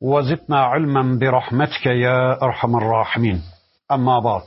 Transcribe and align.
وزدنا 0.00 0.60
علما 0.64 1.18
برحمتك 1.18 1.86
يا 1.86 2.42
ارحم 2.42 2.76
الراحمين 2.76 3.42
اما 3.92 4.18
بعد 4.18 4.42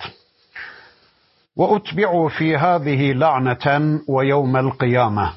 واتبعوا 1.56 2.30
في 2.30 2.58
هذه 2.58 3.14
لعنه 3.14 4.00
ويوم 4.08 4.58
القيامه 4.58 5.34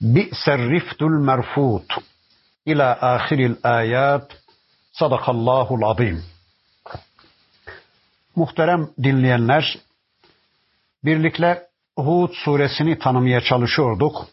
بئس 0.00 0.48
الرفد 0.48 1.02
المرفوض 1.02 1.84
الى 2.68 2.98
اخر 3.00 3.38
الايات 3.38 4.32
صدق 4.92 5.30
الله 5.30 5.74
العظيم 5.74 6.22
Muhterem 8.36 8.90
dinleyenler, 9.02 9.78
birlikte 11.04 11.66
Hud 11.96 12.32
suresini 12.44 12.98
tanımaya 12.98 13.40
çalışıyorduk. 13.40 14.26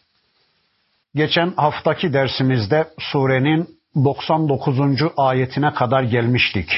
Geçen 1.14 1.50
haftaki 1.56 2.12
dersimizde 2.12 2.88
surenin 2.98 3.77
99. 3.95 4.79
ayetine 5.17 5.73
kadar 5.73 6.03
gelmiştik. 6.03 6.69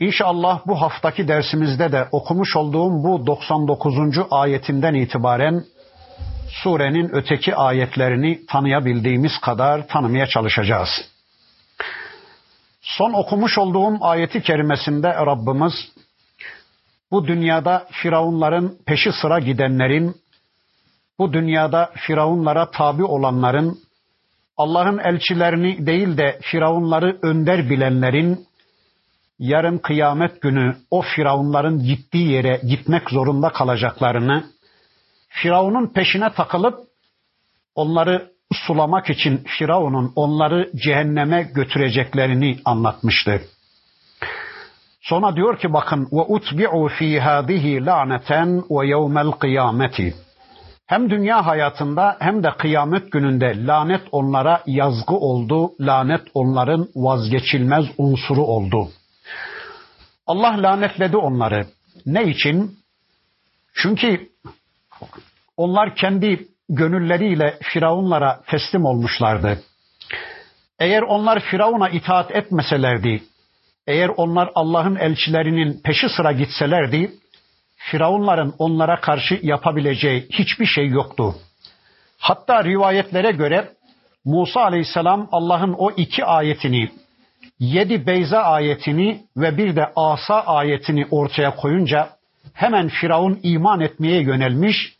İnşallah 0.00 0.60
bu 0.66 0.80
haftaki 0.80 1.28
dersimizde 1.28 1.92
de 1.92 2.08
okumuş 2.12 2.56
olduğum 2.56 3.04
bu 3.04 3.26
99. 3.26 3.94
ayetinden 4.30 4.94
itibaren 4.94 5.64
surenin 6.62 7.08
öteki 7.12 7.56
ayetlerini 7.56 8.46
tanıyabildiğimiz 8.46 9.32
kadar 9.40 9.88
tanımaya 9.88 10.26
çalışacağız. 10.26 10.88
Son 12.82 13.12
okumuş 13.12 13.58
olduğum 13.58 13.96
ayeti 14.00 14.42
kerimesinde 14.42 15.08
Rabbimiz 15.08 15.72
bu 17.10 17.26
dünyada 17.26 17.86
firavunların 17.90 18.76
peşi 18.86 19.12
sıra 19.12 19.38
gidenlerin, 19.38 20.16
bu 21.18 21.32
dünyada 21.32 21.90
firavunlara 21.94 22.70
tabi 22.70 23.04
olanların, 23.04 23.78
Allah'ın 24.56 24.98
elçilerini 24.98 25.86
değil 25.86 26.16
de 26.16 26.38
firavunları 26.42 27.18
önder 27.22 27.70
bilenlerin, 27.70 28.46
yarın 29.38 29.78
kıyamet 29.78 30.40
günü 30.42 30.76
o 30.90 31.02
firavunların 31.02 31.78
gittiği 31.78 32.30
yere 32.32 32.60
gitmek 32.68 33.10
zorunda 33.10 33.48
kalacaklarını, 33.48 34.44
firavunun 35.28 35.86
peşine 35.86 36.32
takılıp 36.32 36.78
onları 37.74 38.30
sulamak 38.52 39.10
için 39.10 39.44
firavunun 39.58 40.12
onları 40.16 40.70
cehenneme 40.84 41.42
götüreceklerini 41.42 42.58
anlatmıştı. 42.64 43.42
Sonra 45.00 45.36
diyor 45.36 45.58
ki 45.58 45.72
bakın 45.72 46.08
ve 46.12 46.20
utbi'u 46.20 46.88
fi 46.88 47.20
hadihi 47.20 47.86
la'neten 47.86 48.62
ve 48.70 48.86
yevmel 48.86 49.30
kıyameti. 49.30 50.14
Hem 50.86 51.10
dünya 51.10 51.46
hayatında 51.46 52.16
hem 52.18 52.42
de 52.42 52.50
kıyamet 52.58 53.12
gününde 53.12 53.66
lanet 53.66 54.02
onlara 54.12 54.62
yazgı 54.66 55.14
oldu, 55.14 55.72
lanet 55.80 56.22
onların 56.34 56.88
vazgeçilmez 56.94 57.84
unsuru 57.98 58.42
oldu. 58.42 58.88
Allah 60.26 60.62
lanetledi 60.62 61.16
onları. 61.16 61.66
Ne 62.06 62.24
için? 62.24 62.78
Çünkü 63.74 64.28
onlar 65.56 65.94
kendi 65.94 66.48
gönülleriyle 66.68 67.58
firavunlara 67.62 68.40
teslim 68.46 68.84
olmuşlardı. 68.84 69.58
Eğer 70.78 71.02
onlar 71.02 71.40
firavuna 71.40 71.88
itaat 71.88 72.30
etmeselerdi, 72.30 73.22
eğer 73.86 74.08
onlar 74.16 74.50
Allah'ın 74.54 74.96
elçilerinin 74.96 75.80
peşi 75.84 76.08
sıra 76.08 76.32
gitselerdi, 76.32 77.12
Firavunların 77.90 78.54
onlara 78.58 79.00
karşı 79.00 79.40
yapabileceği 79.42 80.26
hiçbir 80.30 80.66
şey 80.66 80.88
yoktu. 80.88 81.34
Hatta 82.18 82.64
rivayetlere 82.64 83.30
göre 83.30 83.68
Musa 84.24 84.60
aleyhisselam 84.60 85.28
Allah'ın 85.32 85.74
o 85.78 85.90
iki 85.90 86.24
ayetini, 86.24 86.90
yedi 87.58 88.06
beyza 88.06 88.38
ayetini 88.38 89.20
ve 89.36 89.56
bir 89.56 89.76
de 89.76 89.92
asa 89.96 90.40
ayetini 90.40 91.06
ortaya 91.10 91.56
koyunca 91.56 92.08
hemen 92.52 92.88
Firavun 92.88 93.40
iman 93.42 93.80
etmeye 93.80 94.20
yönelmiş, 94.20 94.94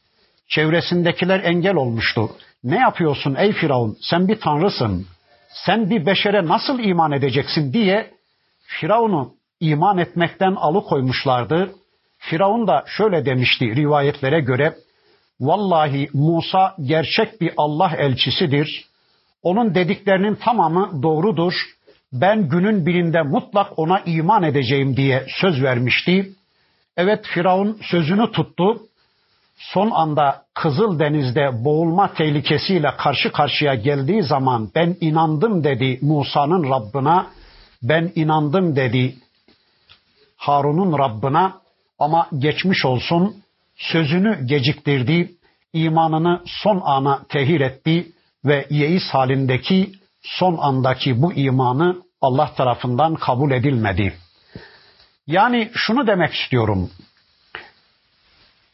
çevresindekiler 0.48 1.40
engel 1.40 1.74
olmuştu. 1.74 2.30
Ne 2.64 2.78
yapıyorsun 2.78 3.34
ey 3.34 3.52
Firavun? 3.52 3.96
Sen 4.00 4.28
bir 4.28 4.40
tanrısın. 4.40 5.06
Sen 5.48 5.90
bir 5.90 6.06
beşere 6.06 6.46
nasıl 6.46 6.78
iman 6.78 7.12
edeceksin 7.12 7.72
diye 7.72 8.10
Firavun'u 8.66 9.34
iman 9.60 9.98
etmekten 9.98 10.54
alıkoymuşlardı. 10.54 11.74
Firavun 12.30 12.66
da 12.66 12.84
şöyle 12.86 13.26
demişti 13.26 13.76
rivayetlere 13.76 14.40
göre. 14.40 14.74
Vallahi 15.40 16.08
Musa 16.12 16.74
gerçek 16.84 17.40
bir 17.40 17.52
Allah 17.56 17.92
elçisidir. 17.98 18.84
Onun 19.42 19.74
dediklerinin 19.74 20.34
tamamı 20.34 21.02
doğrudur. 21.02 21.52
Ben 22.12 22.48
günün 22.48 22.86
birinde 22.86 23.22
mutlak 23.22 23.78
ona 23.78 24.00
iman 24.00 24.42
edeceğim 24.42 24.96
diye 24.96 25.26
söz 25.40 25.62
vermişti. 25.62 26.32
Evet 26.96 27.26
Firavun 27.26 27.78
sözünü 27.82 28.32
tuttu. 28.32 28.82
Son 29.56 29.90
anda 29.90 30.44
Kızıl 30.54 30.98
Deniz'de 30.98 31.64
boğulma 31.64 32.14
tehlikesiyle 32.14 32.90
karşı 32.98 33.32
karşıya 33.32 33.74
geldiği 33.74 34.22
zaman 34.22 34.70
ben 34.74 34.96
inandım 35.00 35.64
dedi 35.64 35.98
Musa'nın 36.02 36.70
Rabbına. 36.70 37.26
Ben 37.82 38.12
inandım 38.14 38.76
dedi 38.76 39.14
Harun'un 40.36 40.98
Rabbına 40.98 41.63
ama 41.98 42.28
geçmiş 42.38 42.84
olsun 42.84 43.36
sözünü 43.76 44.46
geciktirdi, 44.46 45.34
imanını 45.72 46.42
son 46.46 46.80
ana 46.84 47.22
tehir 47.28 47.60
etti 47.60 48.12
ve 48.44 48.66
yeis 48.70 49.02
halindeki 49.10 49.92
son 50.22 50.56
andaki 50.56 51.22
bu 51.22 51.32
imanı 51.32 52.02
Allah 52.20 52.54
tarafından 52.54 53.14
kabul 53.14 53.50
edilmedi. 53.50 54.14
Yani 55.26 55.70
şunu 55.74 56.06
demek 56.06 56.32
istiyorum. 56.32 56.90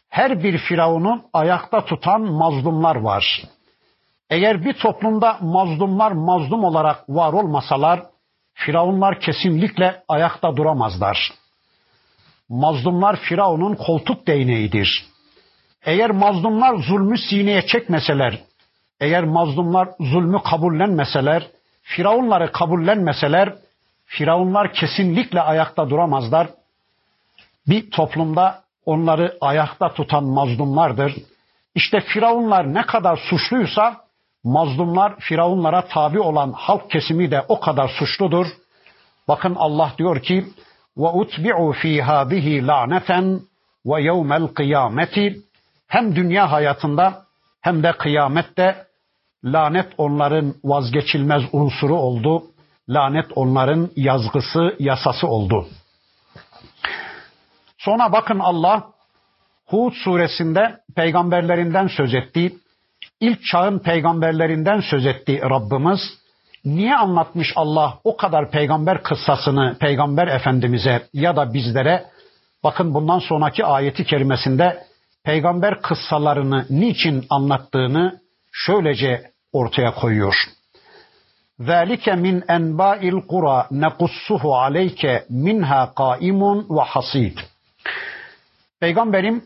Her 0.09 0.43
bir 0.43 0.59
firavunu 0.59 1.23
ayakta 1.33 1.85
tutan 1.85 2.23
mazlumlar 2.23 2.97
var. 2.97 3.43
Eğer 4.31 4.65
bir 4.65 4.73
toplumda 4.73 5.39
mazlumlar 5.41 6.13
mazlum 6.13 6.65
olarak 6.65 7.09
var 7.09 7.33
olmasalar, 7.33 8.03
firavunlar 8.55 9.21
kesinlikle 9.21 10.03
ayakta 10.09 10.57
duramazlar 10.57 11.40
mazlumlar 12.51 13.17
Firavun'un 13.17 13.75
koltuk 13.75 14.27
değneğidir. 14.27 15.05
Eğer 15.85 16.11
mazlumlar 16.11 16.75
zulmü 16.75 17.19
sineye 17.19 17.67
çekmeseler, 17.67 18.39
eğer 19.01 19.25
mazlumlar 19.25 19.89
zulmü 20.01 20.43
kabullenmeseler, 20.43 21.47
Firavunları 21.83 22.53
kabullenmeseler, 22.53 23.55
Firavunlar 24.07 24.73
kesinlikle 24.73 25.41
ayakta 25.41 25.91
duramazlar. 25.91 26.49
Bir 27.69 27.91
toplumda 27.91 28.63
onları 28.87 29.39
ayakta 29.41 29.95
tutan 29.95 30.25
mazlumlardır. 30.25 31.15
İşte 31.75 32.01
Firavunlar 32.01 32.75
ne 32.75 32.83
kadar 32.83 33.17
suçluysa, 33.17 34.01
mazlumlar 34.45 35.17
Firavunlara 35.19 35.83
tabi 35.83 36.21
olan 36.21 36.53
halk 36.53 36.91
kesimi 36.91 37.31
de 37.31 37.45
o 37.49 37.61
kadar 37.61 37.89
suçludur. 37.89 38.47
Bakın 39.29 39.55
Allah 39.59 39.93
diyor 39.99 40.23
ki, 40.23 40.47
fi 41.73 42.03
hadihi 42.03 42.67
laneten 42.67 43.41
ve 43.87 44.03
yevmel 44.03 44.47
kıyameti 44.47 45.37
hem 45.89 46.17
dünya 46.17 46.53
hayatında 46.53 47.23
hem 47.61 47.83
de 47.83 47.93
kıyamette 47.93 48.87
lanet 49.45 49.93
onların 49.99 50.55
vazgeçilmez 50.65 51.43
unsuru 51.53 51.95
oldu. 51.95 52.43
Lanet 52.89 53.27
onların 53.35 53.91
yazgısı, 53.97 54.77
yasası 54.79 55.27
oldu. 55.27 55.67
Sonra 57.79 58.13
bakın 58.13 58.39
Allah 58.39 58.91
Hud 59.67 59.93
suresinde 59.93 60.81
peygamberlerinden 60.97 61.87
söz 61.87 62.15
etti. 62.15 62.55
İlk 63.21 63.45
çağın 63.45 63.79
peygamberlerinden 63.79 64.81
söz 64.81 65.07
etti 65.07 65.41
Rabbimiz. 65.43 66.20
Niye 66.66 66.96
anlatmış 66.96 67.54
Allah 67.56 68.00
o 68.04 68.18
kadar 68.18 68.52
peygamber 68.52 69.04
kıssasını 69.04 69.78
peygamber 69.80 70.28
efendimize 70.28 71.08
ya 71.14 71.36
da 71.36 71.54
bizlere? 71.54 72.06
Bakın 72.64 72.94
bundan 72.94 73.20
sonraki 73.20 73.66
ayeti 73.66 74.06
kerimesinde 74.06 74.84
peygamber 75.24 75.82
kıssalarını 75.82 76.66
niçin 76.70 77.26
anlattığını 77.30 78.20
şöylece 78.52 79.32
ortaya 79.54 79.94
koyuyor. 79.94 80.36
ذَٰلِكَ 81.60 82.06
مِنْ 82.26 82.46
اَنْبَاءِ 82.46 83.00
الْقُرَى 83.14 83.58
نَقُصُّهُ 83.84 84.44
عَلَيْكَ 84.64 85.04
مِنْهَا 85.30 85.94
قَائِمٌ 85.94 86.68
وَحَصِيدٌ 86.68 87.40
Peygamberim 88.80 89.44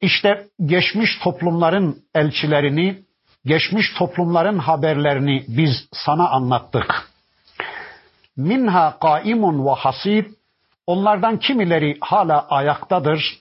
işte 0.00 0.46
geçmiş 0.66 1.18
toplumların 1.24 2.02
elçilerini, 2.14 3.02
geçmiş 3.45 3.93
toplumların 3.97 4.59
haberlerini 4.59 5.43
biz 5.47 5.87
sana 5.91 6.29
anlattık. 6.29 7.09
Minha 8.37 8.99
kaimun 8.99 9.65
ve 9.65 9.71
hasib 9.71 10.25
onlardan 10.87 11.39
kimileri 11.39 11.97
hala 12.01 12.47
ayaktadır, 12.47 13.39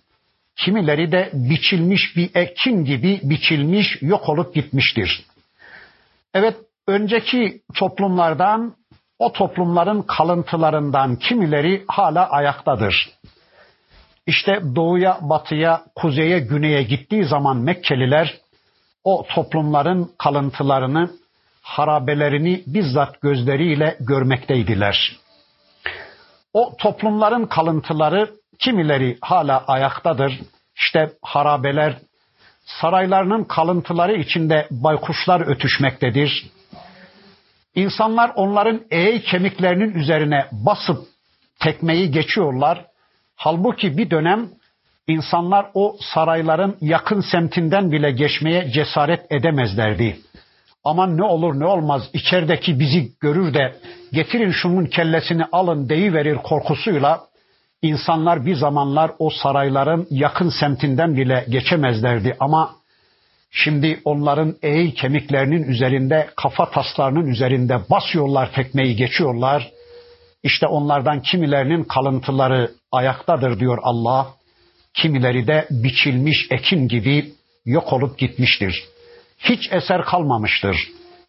kimileri 0.57 1.13
de 1.13 1.31
biçilmiş 1.33 2.17
bir 2.17 2.31
ekin 2.35 2.85
gibi 2.85 3.21
biçilmiş, 3.23 3.99
yok 4.01 4.29
olup 4.29 4.55
gitmiştir. 4.55 5.25
Evet, 6.35 6.57
önceki 6.87 7.63
toplumlardan, 7.75 8.75
o 9.19 9.33
toplumların 9.33 10.03
kalıntılarından 10.03 11.17
kimileri 11.17 11.85
hala 11.89 12.31
ayaktadır. 12.31 13.11
İşte 14.27 14.61
doğuya, 14.77 15.19
batıya, 15.21 15.83
kuzeye, 15.95 16.39
güneye 16.39 16.83
gittiği 16.83 17.25
zaman 17.25 17.57
Mekkeliler 17.57 18.44
o 19.05 19.27
toplumların 19.35 20.11
kalıntılarını, 20.19 21.11
harabelerini 21.63 22.63
bizzat 22.67 23.21
gözleriyle 23.21 23.97
görmekteydiler. 24.01 25.17
O 26.53 26.77
toplumların 26.79 27.47
kalıntıları 27.47 28.31
kimileri 28.59 29.19
hala 29.21 29.65
ayaktadır. 29.67 30.41
İşte 30.77 31.13
harabeler, 31.23 31.99
saraylarının 32.65 33.45
kalıntıları 33.45 34.15
içinde 34.15 34.69
baykuşlar 34.71 35.41
ötüşmektedir. 35.41 36.51
İnsanlar 37.75 38.33
onların 38.35 38.81
eğ 38.91 39.21
kemiklerinin 39.21 39.95
üzerine 39.95 40.47
basıp 40.53 41.07
tekmeyi 41.61 42.11
geçiyorlar. 42.11 42.85
Halbuki 43.37 43.99
bir 43.99 44.11
dönem 44.11 44.49
insanlar 45.09 45.67
o 45.75 45.97
sarayların 46.15 46.77
yakın 46.81 47.21
semtinden 47.21 47.93
bile 47.93 48.11
geçmeye 48.11 48.71
cesaret 48.71 49.33
edemezlerdi. 49.33 50.17
Aman 50.85 51.17
ne 51.17 51.23
olur 51.23 51.61
ne 51.61 51.67
olmaz 51.67 52.11
içerideki 52.13 52.81
bizi 52.81 53.13
görür 53.21 53.55
de 53.55 53.77
getirin 54.13 54.51
şunun 54.51 54.87
kellesini 54.87 55.45
alın 55.53 55.89
deyiverir 55.89 56.37
korkusuyla 56.37 57.21
insanlar 57.83 58.47
bir 58.47 58.55
zamanlar 58.55 59.11
o 59.19 59.31
sarayların 59.31 60.07
yakın 60.11 60.49
semtinden 60.49 61.17
bile 61.17 61.47
geçemezlerdi 61.49 62.37
ama 62.41 62.71
şimdi 63.51 64.01
onların 64.05 64.55
eğ 64.63 64.91
kemiklerinin 64.95 65.63
üzerinde 65.63 66.29
kafa 66.37 66.71
taslarının 66.71 67.27
üzerinde 67.27 67.79
basıyorlar 67.91 68.53
tekmeyi 68.53 68.97
geçiyorlar. 68.97 69.71
İşte 70.43 70.67
onlardan 70.67 71.23
kimilerinin 71.23 71.85
kalıntıları 71.85 72.71
ayaktadır 72.93 73.61
diyor 73.61 73.79
Allah. 73.83 74.27
Kimileri 74.95 75.47
de 75.47 75.67
biçilmiş 75.71 76.47
ekin 76.51 76.89
gibi 76.89 77.33
yok 77.67 77.93
olup 77.93 78.19
gitmiştir. 78.19 78.85
Hiç 79.39 79.73
eser 79.73 80.03
kalmamıştır. 80.03 80.77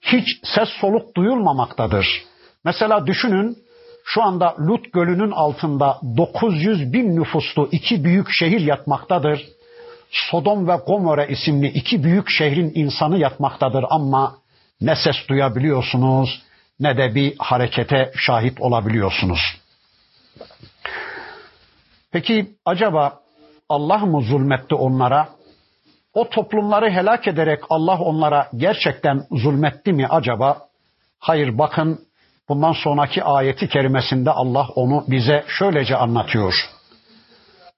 Hiç 0.01 0.27
ses 0.43 0.69
soluk 0.81 1.15
duyulmamaktadır. 1.15 2.23
Mesela 2.63 3.07
düşünün 3.07 3.57
şu 4.05 4.23
anda 4.23 4.55
Lut 4.59 4.93
Gölü'nün 4.93 5.31
altında 5.31 5.99
900 6.17 6.93
bin 6.93 7.15
nüfuslu 7.15 7.69
iki 7.71 8.03
büyük 8.03 8.27
şehir 8.31 8.61
yatmaktadır. 8.61 9.45
Sodom 10.11 10.67
ve 10.67 10.75
Gomorre 10.87 11.27
isimli 11.29 11.67
iki 11.67 12.03
büyük 12.03 12.29
şehrin 12.29 12.71
insanı 12.75 13.17
yatmaktadır 13.17 13.85
ama 13.89 14.37
ne 14.81 14.95
ses 14.95 15.15
duyabiliyorsunuz 15.29 16.41
ne 16.79 16.97
de 16.97 17.15
bir 17.15 17.33
harekete 17.37 18.11
şahit 18.15 18.61
olabiliyorsunuz. 18.61 19.39
Peki 22.11 22.47
acaba 22.65 23.19
Allah 23.68 23.98
mı 23.98 24.22
zulmetti 24.22 24.74
onlara? 24.74 25.28
O 26.14 26.28
toplumları 26.28 26.90
helak 26.90 27.28
ederek 27.28 27.60
Allah 27.70 27.98
onlara 27.98 28.48
gerçekten 28.56 29.22
zulmetti 29.30 29.92
mi 29.92 30.06
acaba? 30.06 30.58
Hayır 31.18 31.58
bakın 31.58 32.00
bundan 32.48 32.72
sonraki 32.72 33.24
ayeti 33.24 33.68
kerimesinde 33.68 34.30
Allah 34.30 34.66
onu 34.74 35.04
bize 35.08 35.44
şöylece 35.58 35.96
anlatıyor. 35.96 36.54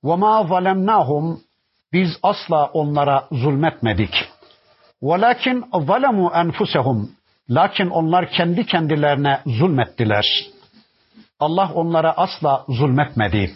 وَمَا 0.05 0.49
ظَلَمْنَاهُمْ 0.49 1.39
Biz 1.93 2.11
asla 2.23 2.67
onlara 2.67 3.29
zulmetmedik. 3.33 4.15
وَلَكِنْ 5.03 5.71
ظَلَمُوا 5.71 6.33
أَنْفُسَهُمْ 6.33 7.09
Lakin 7.51 7.91
onlar 7.91 8.31
kendi 8.31 8.67
kendilerine 8.67 9.41
zulmettiler. 9.47 10.25
Allah 11.41 11.71
onlara 11.75 12.13
asla 12.17 12.65
zulmetmedi. 12.69 13.55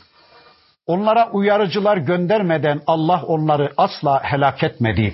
Onlara 0.92 1.30
uyarıcılar 1.32 1.98
göndermeden 1.98 2.82
Allah 2.88 3.24
onları 3.24 3.72
asla 3.78 4.24
helak 4.24 4.64
etmedi. 4.64 5.14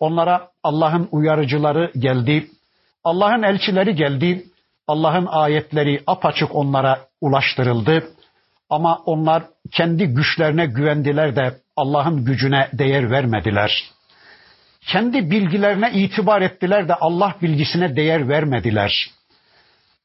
Onlara 0.00 0.48
Allah'ın 0.62 1.08
uyarıcıları 1.12 1.92
geldi. 1.98 2.46
Allah'ın 3.04 3.42
elçileri 3.42 3.94
geldi. 3.94 4.44
Allah'ın 4.86 5.26
ayetleri 5.26 6.02
apaçık 6.06 6.54
onlara 6.54 7.00
ulaştırıldı. 7.20 8.04
Ama 8.70 9.02
onlar 9.06 9.42
kendi 9.72 10.06
güçlerine 10.06 10.66
güvendiler 10.66 11.36
de 11.36 11.54
Allah'ın 11.76 12.24
gücüne 12.24 12.68
değer 12.72 13.10
vermediler. 13.10 13.84
Kendi 14.86 15.30
bilgilerine 15.30 15.90
itibar 15.92 16.42
ettiler 16.42 16.88
de 16.88 16.94
Allah 16.94 17.34
bilgisine 17.42 17.96
değer 17.96 18.28
vermediler. 18.28 19.10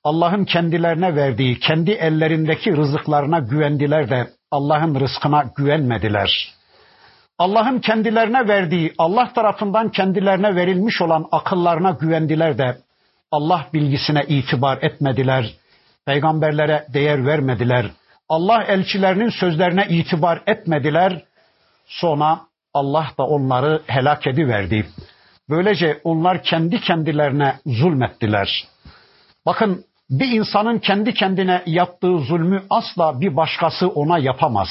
Allah'ın 0.03 0.45
kendilerine 0.45 1.15
verdiği, 1.15 1.59
kendi 1.59 1.91
ellerindeki 1.91 2.77
rızıklarına 2.77 3.39
güvendiler 3.39 4.09
de 4.09 4.27
Allah'ın 4.53 4.99
rızkına 4.99 5.43
güvenmediler. 5.55 6.53
Allah'ın 7.37 7.79
kendilerine 7.79 8.47
verdiği, 8.47 8.93
Allah 8.97 9.33
tarafından 9.33 9.89
kendilerine 9.91 10.55
verilmiş 10.55 11.01
olan 11.01 11.25
akıllarına 11.31 11.91
güvendiler 11.91 12.57
de 12.57 12.77
Allah 13.31 13.67
bilgisine 13.73 14.23
itibar 14.27 14.77
etmediler. 14.81 15.53
Peygamberlere 16.05 16.85
değer 16.93 17.25
vermediler. 17.25 17.85
Allah 18.29 18.63
elçilerinin 18.63 19.29
sözlerine 19.29 19.85
itibar 19.89 20.41
etmediler. 20.47 21.23
Sonra 21.85 22.39
Allah 22.73 23.07
da 23.19 23.23
onları 23.23 23.81
helak 23.87 24.27
ediverdi. 24.27 24.85
Böylece 25.49 26.01
onlar 26.03 26.43
kendi 26.43 26.81
kendilerine 26.81 27.55
zulmettiler. 27.65 28.67
Bakın 29.45 29.85
bir 30.13 30.31
insanın 30.31 30.79
kendi 30.79 31.13
kendine 31.13 31.63
yaptığı 31.65 32.19
zulmü 32.19 32.63
asla 32.69 33.21
bir 33.21 33.35
başkası 33.35 33.87
ona 33.87 34.17
yapamaz. 34.17 34.67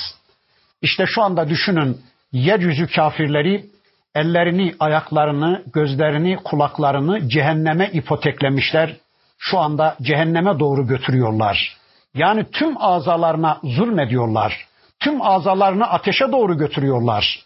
İşte 0.82 1.04
şu 1.06 1.22
anda 1.22 1.48
düşünün 1.48 2.00
yeryüzü 2.32 2.86
kafirleri 2.86 3.66
ellerini, 4.14 4.74
ayaklarını, 4.80 5.62
gözlerini, 5.72 6.36
kulaklarını 6.36 7.28
cehenneme 7.28 7.90
ipoteklemişler. 7.92 8.96
Şu 9.38 9.58
anda 9.58 9.96
cehenneme 10.02 10.58
doğru 10.58 10.86
götürüyorlar. 10.86 11.76
Yani 12.14 12.50
tüm 12.50 12.82
azalarına 12.82 13.60
zulmediyorlar. 13.64 14.66
Tüm 15.00 15.22
azalarını 15.22 15.86
ateşe 15.86 16.32
doğru 16.32 16.58
götürüyorlar. 16.58 17.44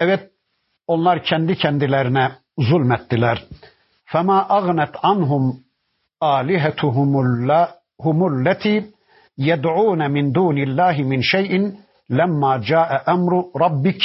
Evet 0.00 0.30
onlar 0.86 1.22
kendi 1.22 1.56
kendilerine 1.56 2.32
zulmettiler. 2.58 3.44
Fema 4.04 4.46
agnet 4.48 4.94
anhum 5.02 5.67
alihetuhumul 6.20 7.48
lati 8.44 8.86
yed'un 9.36 10.10
min 10.12 10.34
dunillahi 10.34 11.04
min 11.04 11.20
şeyin 11.20 11.78
lemma 12.10 12.62
ca'e 12.62 13.12
emru 13.12 13.50
rabbik. 13.60 14.02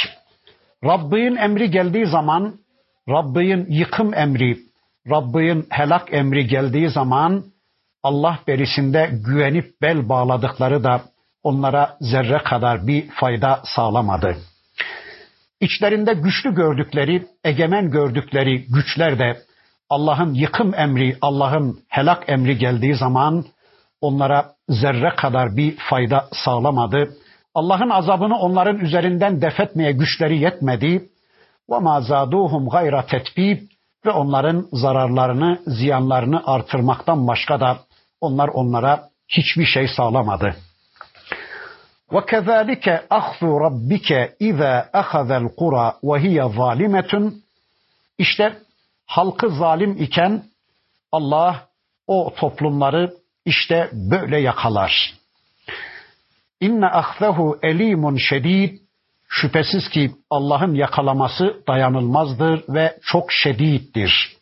Rabbin 0.84 1.36
emri 1.36 1.70
geldiği 1.70 2.06
zaman, 2.06 2.54
Rabbin 3.08 3.66
yıkım 3.68 4.14
emri, 4.14 4.58
Rabbin 5.10 5.66
helak 5.70 6.14
emri 6.14 6.46
geldiği 6.46 6.88
zaman 6.88 7.44
Allah 8.02 8.38
berisinde 8.46 9.10
güvenip 9.26 9.82
bel 9.82 10.08
bağladıkları 10.08 10.84
da 10.84 11.02
onlara 11.42 11.96
zerre 12.00 12.38
kadar 12.38 12.86
bir 12.86 13.10
fayda 13.10 13.60
sağlamadı. 13.64 14.36
İçlerinde 15.60 16.14
güçlü 16.14 16.54
gördükleri, 16.54 17.26
egemen 17.44 17.90
gördükleri 17.90 18.66
güçler 18.66 19.18
de 19.18 19.36
Allah'ın 19.90 20.34
yıkım 20.34 20.74
emri, 20.74 21.16
Allah'ın 21.20 21.78
helak 21.88 22.28
emri 22.28 22.58
geldiği 22.58 22.94
zaman 22.94 23.44
onlara 24.00 24.54
zerre 24.68 25.16
kadar 25.16 25.56
bir 25.56 25.76
fayda 25.76 26.28
sağlamadı. 26.44 27.16
Allah'ın 27.54 27.90
azabını 27.90 28.38
onların 28.38 28.78
üzerinden 28.78 29.40
defetmeye 29.40 29.92
güçleri 29.92 30.38
yetmedi. 30.38 31.08
Ve 31.70 31.78
ma 31.78 32.00
zaduhum 32.00 32.68
gayra 32.68 33.06
tetbib 33.06 33.58
ve 34.06 34.10
onların 34.10 34.66
zararlarını, 34.72 35.58
ziyanlarını 35.66 36.42
artırmaktan 36.46 37.28
başka 37.28 37.60
da 37.60 37.78
onlar 38.20 38.48
onlara 38.48 39.08
hiçbir 39.28 39.66
şey 39.66 39.88
sağlamadı. 39.88 40.56
Ve 42.12 42.26
kezalike 42.26 43.02
ahzu 43.10 43.60
rabbike 43.60 44.36
iza 44.40 44.88
ahazel 44.92 45.48
kura 45.56 45.94
ve 46.04 46.20
hiye 46.20 46.48
zalimetun 46.56 47.44
İşte 48.18 48.58
halkı 49.06 49.50
zalim 49.50 49.96
iken 50.02 50.44
Allah 51.12 51.68
o 52.06 52.34
toplumları 52.36 53.14
işte 53.44 53.90
böyle 53.92 54.40
yakalar. 54.40 55.14
İnne 56.60 56.86
ahzehu 56.86 57.58
elimun 57.62 58.16
şedid. 58.16 58.78
Şüphesiz 59.28 59.88
ki 59.88 60.12
Allah'ın 60.30 60.74
yakalaması 60.74 61.62
dayanılmazdır 61.68 62.64
ve 62.68 62.98
çok 63.02 63.32
şediddir. 63.32 64.36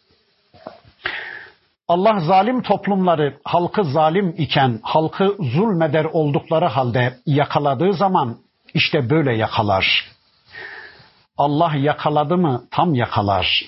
Allah 1.88 2.20
zalim 2.20 2.62
toplumları 2.62 3.38
halkı 3.44 3.84
zalim 3.84 4.34
iken, 4.38 4.80
halkı 4.82 5.36
zulmeder 5.40 6.04
oldukları 6.04 6.66
halde 6.66 7.18
yakaladığı 7.26 7.92
zaman 7.92 8.38
işte 8.74 9.10
böyle 9.10 9.36
yakalar. 9.36 10.04
Allah 11.36 11.74
yakaladı 11.76 12.36
mı 12.36 12.64
tam 12.70 12.94
yakalar. 12.94 13.62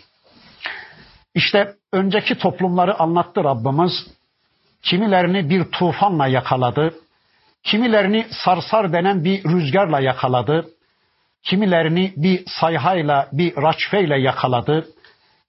İşte 1.35 1.75
önceki 1.93 2.38
toplumları 2.38 2.99
anlattı 3.00 3.45
Rabbimiz. 3.45 3.93
Kimilerini 4.83 5.50
bir 5.50 5.64
tufanla 5.64 6.26
yakaladı. 6.26 6.95
Kimilerini 7.62 8.26
sarsar 8.45 8.93
denen 8.93 9.25
bir 9.25 9.45
rüzgarla 9.45 10.00
yakaladı. 10.00 10.67
Kimilerini 11.43 12.12
bir 12.17 12.43
sayhayla, 12.47 13.29
bir 13.33 13.57
raçfeyle 13.57 14.21
yakaladı. 14.21 14.87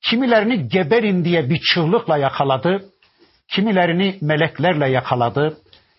Kimilerini 0.01 0.67
geberin 0.67 1.25
diye 1.25 1.49
bir 1.49 1.61
çığlıkla 1.73 2.17
yakaladı. 2.17 2.85
Kimilerini 3.47 4.17
meleklerle 4.21 4.89
yakaladı. 4.89 5.57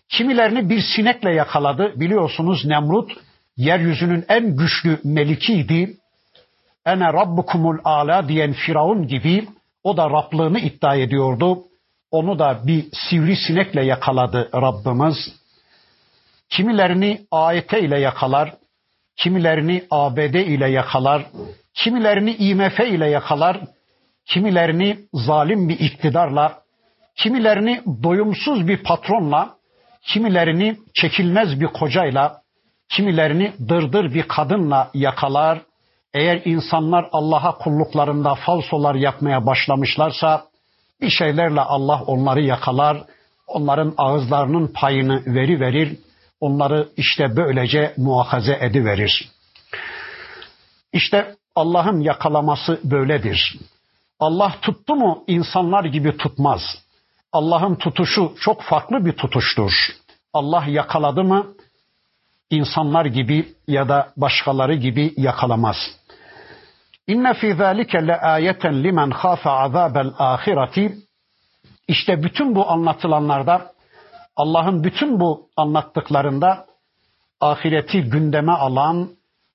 Kimilerini 0.09 0.69
bir 0.69 0.81
sinekle 0.95 1.33
yakaladı. 1.33 1.99
Biliyorsunuz 1.99 2.65
Nemrut 2.65 3.11
yeryüzünün 3.57 4.25
en 4.29 4.55
güçlü 4.55 4.99
melikiydi. 5.03 5.97
Ene 6.85 7.13
rabbukumul 7.13 7.77
ala 7.83 8.27
diyen 8.27 8.53
Firavun 8.53 9.07
gibi 9.07 9.47
o 9.87 9.97
da 9.97 10.09
Rablığını 10.09 10.59
iddia 10.59 10.95
ediyordu. 10.95 11.63
Onu 12.11 12.39
da 12.39 12.59
bir 12.67 12.85
sivrisinekle 12.93 13.85
yakaladı 13.85 14.49
Rabbimiz. 14.53 15.15
Kimilerini 16.49 17.21
AYT 17.31 17.73
ile 17.73 17.99
yakalar, 17.99 18.53
kimilerini 19.17 19.83
ABD 19.91 20.33
ile 20.33 20.69
yakalar, 20.69 21.25
kimilerini 21.73 22.35
IMF 22.35 22.79
ile 22.79 23.09
yakalar, 23.09 23.59
kimilerini 24.25 24.99
zalim 25.13 25.69
bir 25.69 25.79
iktidarla, 25.79 26.61
kimilerini 27.15 27.81
doyumsuz 28.03 28.67
bir 28.67 28.83
patronla, 28.83 29.55
kimilerini 30.01 30.77
çekilmez 30.93 31.61
bir 31.61 31.67
kocayla, 31.67 32.41
kimilerini 32.89 33.53
dırdır 33.69 34.13
bir 34.13 34.23
kadınla 34.23 34.91
yakalar. 34.93 35.59
Eğer 36.13 36.41
insanlar 36.45 37.09
Allah'a 37.11 37.57
kulluklarında 37.57 38.35
falsolar 38.35 38.95
yapmaya 38.95 39.45
başlamışlarsa 39.45 40.45
bir 41.01 41.09
şeylerle 41.09 41.61
Allah 41.61 42.03
onları 42.07 42.41
yakalar, 42.41 43.03
onların 43.47 43.93
ağızlarının 43.97 44.67
payını 44.67 45.23
veri 45.25 45.59
verir, 45.59 45.97
onları 46.39 46.89
işte 46.97 47.35
böylece 47.35 47.93
muhakaze 47.97 48.57
ediverir. 48.61 49.29
İşte 50.93 51.35
Allah'ın 51.55 51.99
yakalaması 51.99 52.79
böyledir. 52.83 53.59
Allah 54.19 54.55
tuttu 54.61 54.95
mu 54.95 55.23
insanlar 55.27 55.85
gibi 55.85 56.17
tutmaz. 56.17 56.61
Allah'ın 57.31 57.75
tutuşu 57.75 58.33
çok 58.39 58.61
farklı 58.61 59.05
bir 59.05 59.11
tutuştur. 59.11 59.71
Allah 60.33 60.65
yakaladı 60.67 61.23
mı 61.23 61.47
insanlar 62.49 63.05
gibi 63.05 63.47
ya 63.67 63.89
da 63.89 64.09
başkaları 64.17 64.75
gibi 64.75 65.13
yakalamaz. 65.17 65.75
İnne 67.07 67.33
fi 67.33 67.53
zalike 67.53 68.07
le 68.07 68.15
ayeten 68.19 68.83
limen 68.83 69.09
khafa 69.09 69.51
azabel 69.51 70.11
ahireti. 70.17 70.97
İşte 71.87 72.23
bütün 72.23 72.55
bu 72.55 72.69
anlatılanlarda 72.71 73.71
Allah'ın 74.35 74.83
bütün 74.83 75.19
bu 75.19 75.49
anlattıklarında 75.57 76.65
ahireti 77.41 78.01
gündeme 78.01 78.51
alan, 78.51 79.09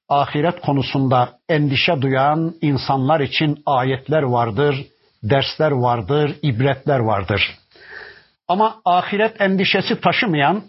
ahiret 0.09 0.61
konusunda 0.61 1.39
endişe 1.49 2.03
duyan 2.03 2.55
insanlar 2.61 3.21
için 3.21 3.63
ayetler 3.67 4.23
vardır, 4.23 4.87
dersler 5.23 5.71
vardır, 5.71 6.37
ibretler 6.43 6.99
vardır. 6.99 7.59
Ama 8.49 8.81
ahiret 8.85 9.41
endişesi 9.41 10.01
taşımayan, 10.01 10.63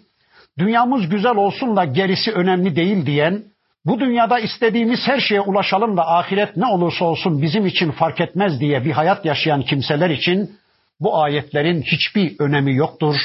dünyamız 0.58 1.08
güzel 1.08 1.36
olsun 1.36 1.76
da 1.76 1.84
gerisi 1.84 2.32
önemli 2.32 2.76
değil 2.76 3.06
diyen, 3.06 3.44
bu 3.86 4.00
dünyada 4.00 4.38
istediğimiz 4.38 5.00
her 5.04 5.20
şeye 5.20 5.40
ulaşalım 5.40 5.96
da 5.96 6.08
ahiret 6.08 6.56
ne 6.56 6.66
olursa 6.66 7.04
olsun 7.04 7.42
bizim 7.42 7.66
için 7.66 7.90
fark 7.90 8.20
etmez 8.20 8.60
diye 8.60 8.84
bir 8.84 8.92
hayat 8.92 9.24
yaşayan 9.24 9.62
kimseler 9.62 10.10
için 10.10 10.56
bu 11.00 11.22
ayetlerin 11.22 11.82
hiçbir 11.82 12.36
önemi 12.38 12.74
yoktur. 12.74 13.16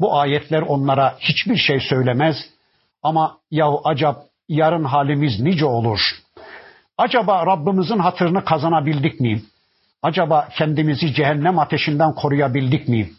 Bu 0.00 0.18
ayetler 0.18 0.62
onlara 0.62 1.16
hiçbir 1.20 1.56
şey 1.56 1.80
söylemez. 1.80 2.36
Ama 3.02 3.38
yahu 3.50 3.80
acaba 3.84 4.24
yarın 4.48 4.84
halimiz 4.84 5.40
nice 5.40 5.64
olur? 5.64 6.00
Acaba 6.98 7.46
Rabbimizin 7.46 7.98
hatırını 7.98 8.44
kazanabildik 8.44 9.20
mi? 9.20 9.42
Acaba 10.02 10.48
kendimizi 10.56 11.14
cehennem 11.14 11.58
ateşinden 11.58 12.14
koruyabildik 12.14 12.88
mi? 12.88 13.10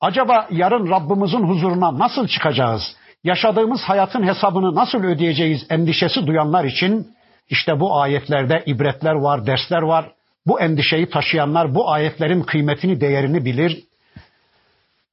Acaba 0.00 0.46
yarın 0.50 0.90
Rabbimizin 0.90 1.48
huzuruna 1.48 1.98
nasıl 1.98 2.26
çıkacağız? 2.26 2.82
Yaşadığımız 3.24 3.80
hayatın 3.80 4.22
hesabını 4.22 4.74
nasıl 4.74 4.98
ödeyeceğiz 4.98 5.66
endişesi 5.70 6.26
duyanlar 6.26 6.64
için 6.64 7.08
işte 7.48 7.80
bu 7.80 8.00
ayetlerde 8.00 8.62
ibretler 8.66 9.14
var, 9.14 9.46
dersler 9.46 9.82
var. 9.82 10.12
Bu 10.46 10.60
endişeyi 10.60 11.10
taşıyanlar 11.10 11.74
bu 11.74 11.90
ayetlerin 11.90 12.42
kıymetini, 12.42 13.00
değerini 13.00 13.44
bilir. 13.44 13.84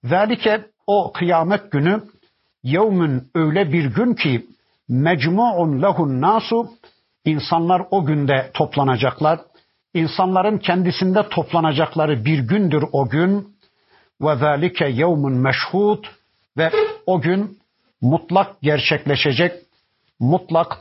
Zalike 0.04 0.66
o 0.88 1.12
kıyamet 1.14 1.72
günü 1.72 2.04
yevmün 2.64 3.24
öyle 3.36 3.72
bir 3.74 3.86
gün 3.86 4.14
ki 4.14 4.46
mecmu'un 4.90 5.82
lehun 5.82 6.22
nasu 6.22 6.70
insanlar 7.26 7.82
o 7.92 8.06
günde 8.06 8.52
toplanacaklar. 8.54 9.40
İnsanların 9.94 10.58
kendisinde 10.58 11.30
toplanacakları 11.30 12.26
bir 12.26 12.40
gündür 12.40 12.84
o 12.92 13.10
gün. 13.10 13.57
Ve 14.22 14.36
zalike 14.36 14.88
yevmun 14.88 15.34
meşhud 15.34 16.06
ve 16.58 16.72
o 17.06 17.22
gün 17.22 17.60
mutlak 18.02 18.62
gerçekleşecek, 18.62 19.54
mutlak 20.20 20.78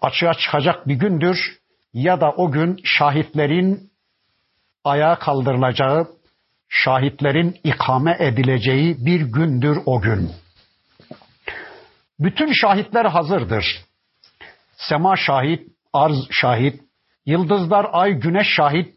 açığa 0.00 0.34
çıkacak 0.34 0.88
bir 0.88 0.94
gündür 0.94 1.58
ya 1.92 2.20
da 2.20 2.32
o 2.36 2.50
gün 2.50 2.80
şahitlerin 2.84 3.90
ayağa 4.84 5.18
kaldırılacağı, 5.18 6.08
şahitlerin 6.68 7.60
ikame 7.64 8.16
edileceği 8.20 9.06
bir 9.06 9.20
gündür 9.20 9.78
o 9.86 10.00
gün. 10.00 10.30
Bütün 12.20 12.52
şahitler 12.52 13.04
hazırdır. 13.04 13.64
Sema 14.76 15.16
şahit, 15.16 15.68
arz 15.92 16.16
şahit, 16.30 16.82
yıldızlar, 17.26 17.86
ay, 17.92 18.12
güneş 18.12 18.46
şahit, 18.56 18.94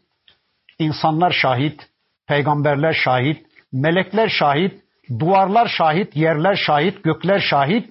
insanlar 0.78 1.30
şahit, 1.30 1.88
peygamberler 2.27 2.93
şahit, 2.93 3.45
melekler 3.73 4.29
şahit, 4.29 4.81
duvarlar 5.19 5.67
şahit, 5.67 6.15
yerler 6.15 6.55
şahit, 6.55 7.03
gökler 7.03 7.39
şahit, 7.39 7.89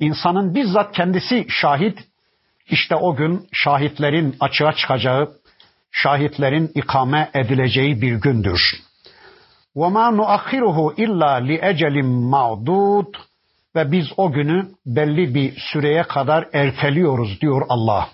insanın 0.00 0.54
bizzat 0.54 0.92
kendisi 0.92 1.46
şahit. 1.48 1.98
İşte 2.70 2.94
o 2.96 3.16
gün 3.16 3.48
şahitlerin 3.52 4.36
açığa 4.40 4.72
çıkacağı, 4.72 5.32
şahitlerin 5.92 6.70
ikame 6.74 7.30
edileceği 7.34 8.02
bir 8.02 8.14
gündür. 8.14 8.60
وَمَا 9.76 10.06
نُؤَخِّرُهُ 10.20 10.78
اِلَّا 11.04 11.32
لِأَجَلٍ 11.48 11.96
مَعْدُودٍ 12.32 13.16
Ve 13.76 13.92
biz 13.92 14.06
o 14.16 14.32
günü 14.32 14.68
belli 14.86 15.34
bir 15.34 15.54
süreye 15.72 16.02
kadar 16.02 16.48
erteliyoruz 16.52 17.40
diyor 17.40 17.62
Allah. 17.68 18.08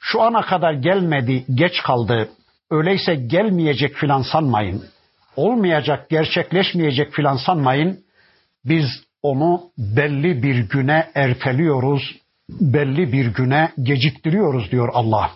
Şu 0.00 0.22
ana 0.22 0.42
kadar 0.42 0.72
gelmedi, 0.72 1.44
geç 1.54 1.82
kaldı. 1.82 2.28
Öyleyse 2.71 3.15
gelmeyecek 3.15 3.95
filan 3.95 4.21
sanmayın. 4.21 4.83
Olmayacak, 5.35 6.09
gerçekleşmeyecek 6.09 7.13
filan 7.13 7.37
sanmayın. 7.37 7.99
Biz 8.65 8.85
onu 9.23 9.61
belli 9.77 10.43
bir 10.43 10.69
güne 10.69 11.11
erteliyoruz, 11.15 12.15
belli 12.49 13.13
bir 13.13 13.25
güne 13.25 13.71
geciktiriyoruz 13.83 14.71
diyor 14.71 14.89
Allah. 14.93 15.31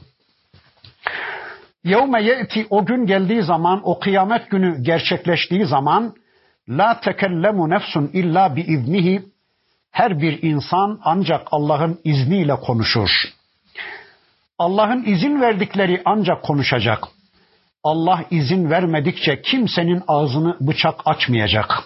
Yevme 1.83 2.23
ye'ti 2.23 2.67
o 2.69 2.85
gün 2.85 3.05
geldiği 3.05 3.43
zaman, 3.43 3.81
o 3.83 3.99
kıyamet 3.99 4.49
günü 4.49 4.83
gerçekleştiği 4.83 5.65
zaman 5.65 6.15
la 6.69 6.99
tekellemu 6.99 7.69
nefsun 7.69 8.09
illa 8.13 8.55
bi 8.55 8.61
iznihi 8.61 9.23
her 9.91 10.21
bir 10.21 10.41
insan 10.41 10.99
ancak 11.03 11.47
Allah'ın 11.51 11.99
izniyle 12.03 12.55
konuşur. 12.55 13.09
Allah'ın 14.59 15.03
izin 15.05 15.41
verdikleri 15.41 16.01
ancak 16.05 16.43
konuşacak. 16.43 17.03
Allah 17.83 18.25
izin 18.31 18.69
vermedikçe 18.69 19.41
kimsenin 19.41 20.03
ağzını 20.07 20.57
bıçak 20.61 21.01
açmayacak. 21.05 21.83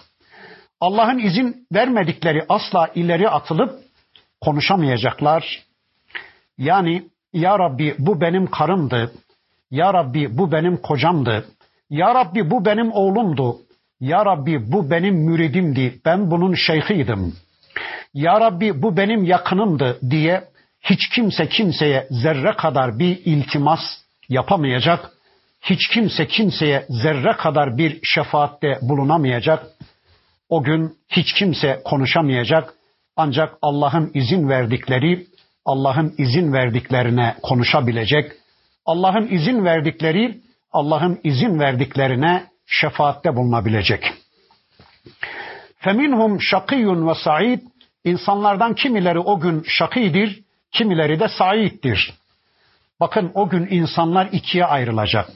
Allah'ın 0.80 1.18
izin 1.18 1.66
vermedikleri 1.72 2.44
asla 2.48 2.88
ileri 2.94 3.28
atılıp 3.28 3.80
konuşamayacaklar. 4.40 5.64
Yani 6.58 7.02
ya 7.32 7.58
Rabbi 7.58 7.94
bu 7.98 8.20
benim 8.20 8.46
karımdı. 8.46 9.12
Ya 9.70 9.94
Rabbi 9.94 10.38
bu 10.38 10.52
benim 10.52 10.76
kocamdı. 10.76 11.44
Ya 11.90 12.14
Rabbi 12.14 12.50
bu 12.50 12.64
benim 12.64 12.92
oğlumdu. 12.92 13.56
Ya 14.00 14.24
Rabbi 14.24 14.72
bu 14.72 14.90
benim 14.90 15.14
müridimdi. 15.14 16.00
Ben 16.04 16.30
bunun 16.30 16.54
şeyhiydim. 16.54 17.36
Ya 18.14 18.40
Rabbi 18.40 18.82
bu 18.82 18.96
benim 18.96 19.24
yakınımdı 19.24 19.98
diye 20.10 20.44
hiç 20.80 21.08
kimse 21.08 21.48
kimseye 21.48 22.06
zerre 22.10 22.52
kadar 22.52 22.98
bir 22.98 23.20
iltimas 23.24 23.80
yapamayacak. 24.28 25.17
Hiç 25.62 25.88
kimse 25.88 26.26
kimseye 26.26 26.86
zerre 26.88 27.32
kadar 27.32 27.78
bir 27.78 28.00
şefaatte 28.02 28.78
bulunamayacak. 28.82 29.66
O 30.48 30.62
gün 30.62 30.96
hiç 31.08 31.32
kimse 31.32 31.82
konuşamayacak. 31.84 32.74
Ancak 33.16 33.54
Allah'ın 33.62 34.10
izin 34.14 34.48
verdikleri, 34.48 35.26
Allah'ın 35.64 36.14
izin 36.18 36.52
verdiklerine 36.52 37.36
konuşabilecek. 37.42 38.32
Allah'ın 38.86 39.28
izin 39.28 39.64
verdikleri, 39.64 40.40
Allah'ın 40.72 41.20
izin 41.24 41.60
verdiklerine 41.60 42.46
şefaatte 42.66 43.36
bulunabilecek. 43.36 44.12
Feminhum 45.78 46.42
şakiyun 46.42 47.08
ve 47.08 47.14
sa'id. 47.14 47.60
İnsanlardan 48.04 48.74
kimileri 48.74 49.18
o 49.18 49.40
gün 49.40 49.64
şakidir, 49.66 50.42
kimileri 50.72 51.20
de 51.20 51.28
saittir. 51.28 52.14
Bakın 53.00 53.32
o 53.34 53.48
gün 53.48 53.66
insanlar 53.70 54.28
ikiye 54.32 54.64
ayrılacak. 54.64 55.30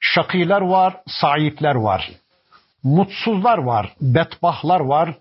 Şakiler 0.00 0.60
var, 0.60 0.96
saitler 1.06 1.74
var. 1.74 2.10
Mutsuzlar 2.82 3.58
var, 3.58 3.92
betbahlar 4.00 4.80
var. 4.80 5.14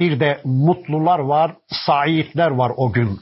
Bir 0.00 0.20
de 0.20 0.40
mutlular 0.44 1.18
var, 1.18 1.52
saitler 1.68 2.50
var 2.50 2.72
o 2.76 2.92
gün. 2.92 3.20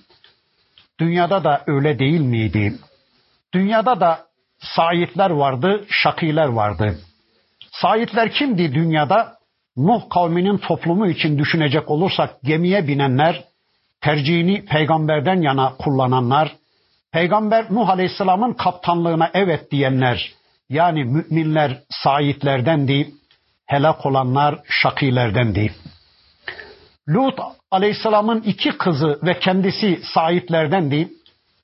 Dünyada 1.01 1.45
da 1.45 1.63
öyle 1.67 1.99
değil 1.99 2.21
miydi? 2.21 2.79
Dünyada 3.55 4.01
da 4.01 4.27
saitler 4.59 5.31
vardı, 5.31 5.85
şakiler 5.89 6.49
vardı. 6.49 6.99
Saitler 7.71 8.33
kimdi 8.33 8.75
dünyada? 8.75 9.39
Nuh 9.77 10.03
kavminin 10.11 10.59
toplumu 10.59 11.07
için 11.07 11.39
düşünecek 11.39 11.91
olursak 11.91 12.43
gemiye 12.43 12.89
binenler, 12.89 13.45
tercihini 14.01 14.65
peygamberden 14.65 15.41
yana 15.41 15.77
kullananlar, 15.79 16.57
peygamber 17.13 17.67
Nuh 17.71 17.89
Aleyhisselam'ın 17.89 18.53
kaptanlığına 18.53 19.31
evet 19.35 19.71
diyenler, 19.71 20.33
yani 20.70 21.04
müminler 21.04 21.80
saitlerdendi, 21.90 23.12
helak 23.66 24.06
olanlar 24.06 24.60
şakilerdendi. 24.70 25.74
Lut 27.10 27.40
Aleyhisselam'ın 27.72 28.42
iki 28.42 28.78
kızı 28.78 29.20
ve 29.24 29.40
kendisi 29.40 30.00
saitlerdendi, 30.14 31.10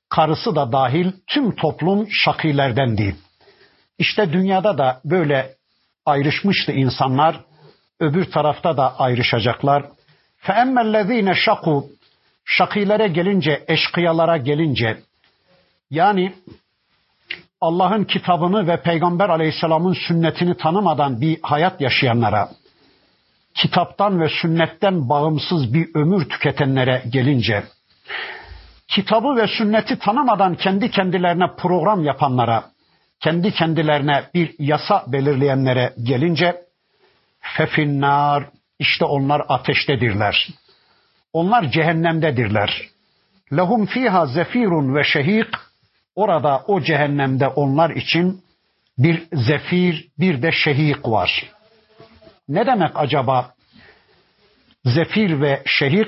karısı 0.08 0.56
da 0.56 0.72
dahil 0.72 1.12
tüm 1.26 1.56
toplum 1.56 2.08
şakilerdendi. 2.10 3.16
İşte 3.98 4.32
dünyada 4.32 4.78
da 4.78 5.00
böyle 5.04 5.54
ayrışmıştı 6.06 6.72
insanlar, 6.72 7.40
öbür 8.00 8.24
tarafta 8.24 8.76
da 8.76 9.00
ayrışacaklar. 9.00 9.84
فَاَمَّا 10.46 10.82
الَّذ۪ينَ 10.82 11.34
şaku 11.34 11.86
Şakilere 12.44 13.08
gelince, 13.08 13.64
eşkıyalara 13.68 14.36
gelince, 14.36 14.98
yani 15.90 16.34
Allah'ın 17.61 18.03
kitabını 18.03 18.67
ve 18.67 18.81
Peygamber 18.81 19.29
aleyhisselamın 19.29 19.93
sünnetini 19.93 20.57
tanımadan 20.57 21.21
bir 21.21 21.39
hayat 21.41 21.81
yaşayanlara, 21.81 22.49
kitaptan 23.53 24.21
ve 24.21 24.29
sünnetten 24.41 25.09
bağımsız 25.09 25.73
bir 25.73 25.89
ömür 25.95 26.29
tüketenlere 26.29 27.03
gelince, 27.09 27.63
kitabı 28.87 29.35
ve 29.35 29.47
sünneti 29.47 29.99
tanımadan 29.99 30.55
kendi 30.55 30.91
kendilerine 30.91 31.45
program 31.57 32.03
yapanlara, 32.03 32.63
kendi 33.19 33.51
kendilerine 33.51 34.23
bir 34.33 34.55
yasa 34.59 35.03
belirleyenlere 35.07 35.93
gelince, 36.03 36.61
fefinnar, 37.39 38.43
işte 38.79 39.05
onlar 39.05 39.41
ateştedirler. 39.49 40.47
Onlar 41.33 41.71
cehennemdedirler. 41.71 42.81
Lehum 43.57 43.85
fiha 43.85 44.25
zefirun 44.25 44.95
ve 44.95 45.03
şehik, 45.03 45.47
orada 46.19 46.63
o 46.67 46.81
cehennemde 46.81 47.47
onlar 47.47 47.89
için 47.89 48.41
bir 48.97 49.27
zefir, 49.33 50.07
bir 50.19 50.41
de 50.41 50.51
şehik 50.51 51.07
var. 51.07 51.45
Ne 52.49 52.65
demek 52.65 52.91
acaba 52.95 53.53
zefir 54.85 55.41
ve 55.41 55.63
şehik? 55.65 56.07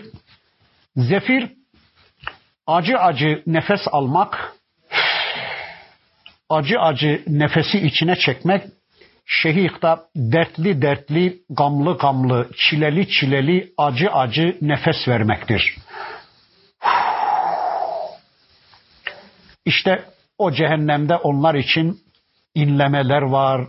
Zefir 0.96 1.52
acı 2.68 2.98
acı 2.98 3.44
nefes 3.48 3.82
almak, 3.92 4.54
acı 6.50 6.80
acı 6.80 7.24
nefesi 7.28 7.78
içine 7.78 8.16
çekmek, 8.16 8.64
şehik 9.26 9.82
da 9.82 10.06
dertli 10.16 10.82
dertli, 10.82 11.40
gamlı 11.50 11.98
gamlı, 11.98 12.50
çileli 12.58 13.10
çileli, 13.10 13.74
acı 13.78 14.12
acı 14.12 14.58
nefes 14.62 15.08
vermektir. 15.08 15.78
İşte 19.66 20.04
o 20.38 20.52
cehennemde 20.52 21.16
onlar 21.16 21.56
için 21.56 22.00
inlemeler 22.56 23.22
var, 23.22 23.68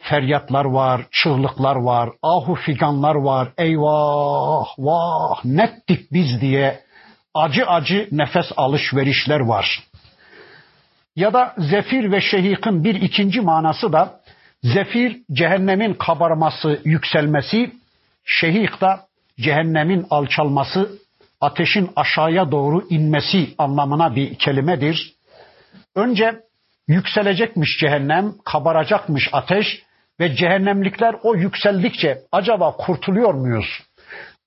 feryatlar 0.00 0.64
var, 0.64 1.02
çığlıklar 1.10 1.76
var, 1.76 2.10
ahu 2.22 2.54
figanlar 2.54 3.14
var, 3.14 3.48
eyvah, 3.58 4.66
vah, 4.78 5.44
nettik 5.44 6.12
biz 6.12 6.40
diye 6.40 6.80
acı 7.34 7.66
acı 7.66 8.08
nefes 8.12 8.46
alışverişler 8.56 9.40
var. 9.40 9.82
Ya 11.16 11.32
da 11.32 11.54
zefir 11.58 12.12
ve 12.12 12.20
şehikin 12.20 12.84
bir 12.84 12.94
ikinci 12.94 13.40
manası 13.40 13.92
da 13.92 14.20
zefir 14.62 15.20
cehennemin 15.32 15.94
kabarması, 15.94 16.80
yükselmesi, 16.84 17.72
şehik 18.24 18.80
da 18.80 19.00
cehennemin 19.40 20.06
alçalması, 20.10 20.98
ateşin 21.40 21.90
aşağıya 21.96 22.50
doğru 22.50 22.86
inmesi 22.90 23.54
anlamına 23.58 24.16
bir 24.16 24.34
kelimedir. 24.34 25.14
Önce 25.94 26.40
yükselecekmiş 26.88 27.78
cehennem, 27.80 28.32
kabaracakmış 28.44 29.28
ateş 29.32 29.82
ve 30.20 30.36
cehennemlikler 30.36 31.14
o 31.22 31.34
yükseldikçe 31.34 32.18
acaba 32.32 32.76
kurtuluyor 32.76 33.34
muyuz? 33.34 33.66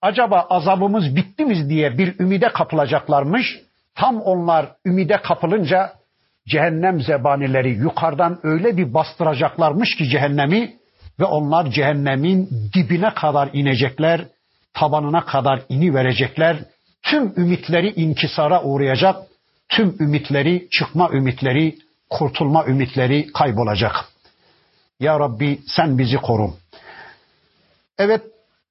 Acaba 0.01 0.47
azabımız 0.49 1.15
bitti 1.15 1.45
mi 1.45 1.69
diye 1.69 1.97
bir 1.97 2.19
ümide 2.19 2.49
kapılacaklarmış. 2.49 3.59
Tam 3.95 4.21
onlar 4.21 4.65
ümide 4.85 5.21
kapılınca 5.21 5.93
cehennem 6.47 7.01
zebanileri 7.01 7.69
yukarıdan 7.69 8.39
öyle 8.43 8.77
bir 8.77 8.93
bastıracaklarmış 8.93 9.95
ki 9.95 10.09
cehennemi 10.09 10.73
ve 11.19 11.25
onlar 11.25 11.71
cehennemin 11.71 12.49
dibine 12.73 13.13
kadar 13.13 13.49
inecekler, 13.53 14.21
tabanına 14.73 15.25
kadar 15.25 15.61
ini 15.69 15.93
verecekler. 15.93 16.57
Tüm 17.09 17.33
ümitleri 17.37 17.93
inkisara 17.93 18.63
uğrayacak, 18.63 19.15
tüm 19.69 19.95
ümitleri, 19.99 20.67
çıkma 20.71 21.09
ümitleri, 21.13 21.77
kurtulma 22.09 22.65
ümitleri 22.65 23.27
kaybolacak. 23.33 23.95
Ya 24.99 25.19
Rabbi 25.19 25.59
sen 25.67 25.97
bizi 25.97 26.17
koru. 26.17 26.53
Evet 27.97 28.21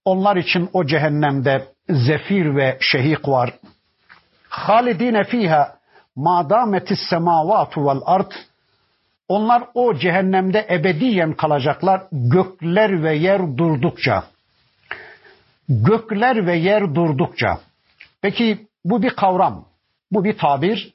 onlar 0.05 0.37
için 0.37 0.70
o 0.72 0.87
cehennemde 0.87 1.68
zefir 1.88 2.57
ve 2.57 2.79
şehik 2.81 3.29
var. 3.29 3.55
Halidine 4.48 5.24
fiha 5.24 5.77
madametis 6.16 6.98
semavatu 7.11 7.87
vel 7.87 8.01
ard 8.05 8.33
onlar 9.29 9.62
o 9.74 9.94
cehennemde 9.94 10.66
ebediyen 10.70 11.33
kalacaklar 11.33 12.03
gökler 12.12 13.03
ve 13.03 13.16
yer 13.16 13.57
durdukça. 13.57 14.24
Gökler 15.68 16.46
ve 16.46 16.57
yer 16.57 16.94
durdukça. 16.94 17.68
Peki 18.23 18.67
bu 18.85 19.03
bir 19.03 19.11
kavram, 19.11 19.65
bu 20.11 20.25
bir 20.25 20.39
tabir. 20.39 20.95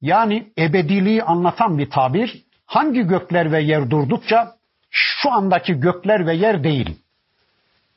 Yani 0.00 0.52
ebediliği 0.58 1.22
anlatan 1.22 1.78
bir 1.78 1.90
tabir. 1.90 2.44
Hangi 2.66 3.02
gökler 3.02 3.52
ve 3.52 3.62
yer 3.62 3.90
durdukça? 3.90 4.56
Şu 4.90 5.32
andaki 5.32 5.80
gökler 5.80 6.26
ve 6.26 6.34
yer 6.34 6.64
değil. 6.64 6.98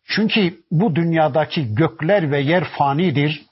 Çünkü 0.05 0.59
bu 0.71 0.95
dünyadaki 0.95 1.75
gökler 1.75 2.31
ve 2.31 2.39
yer 2.39 2.63
fanidir. 2.63 3.45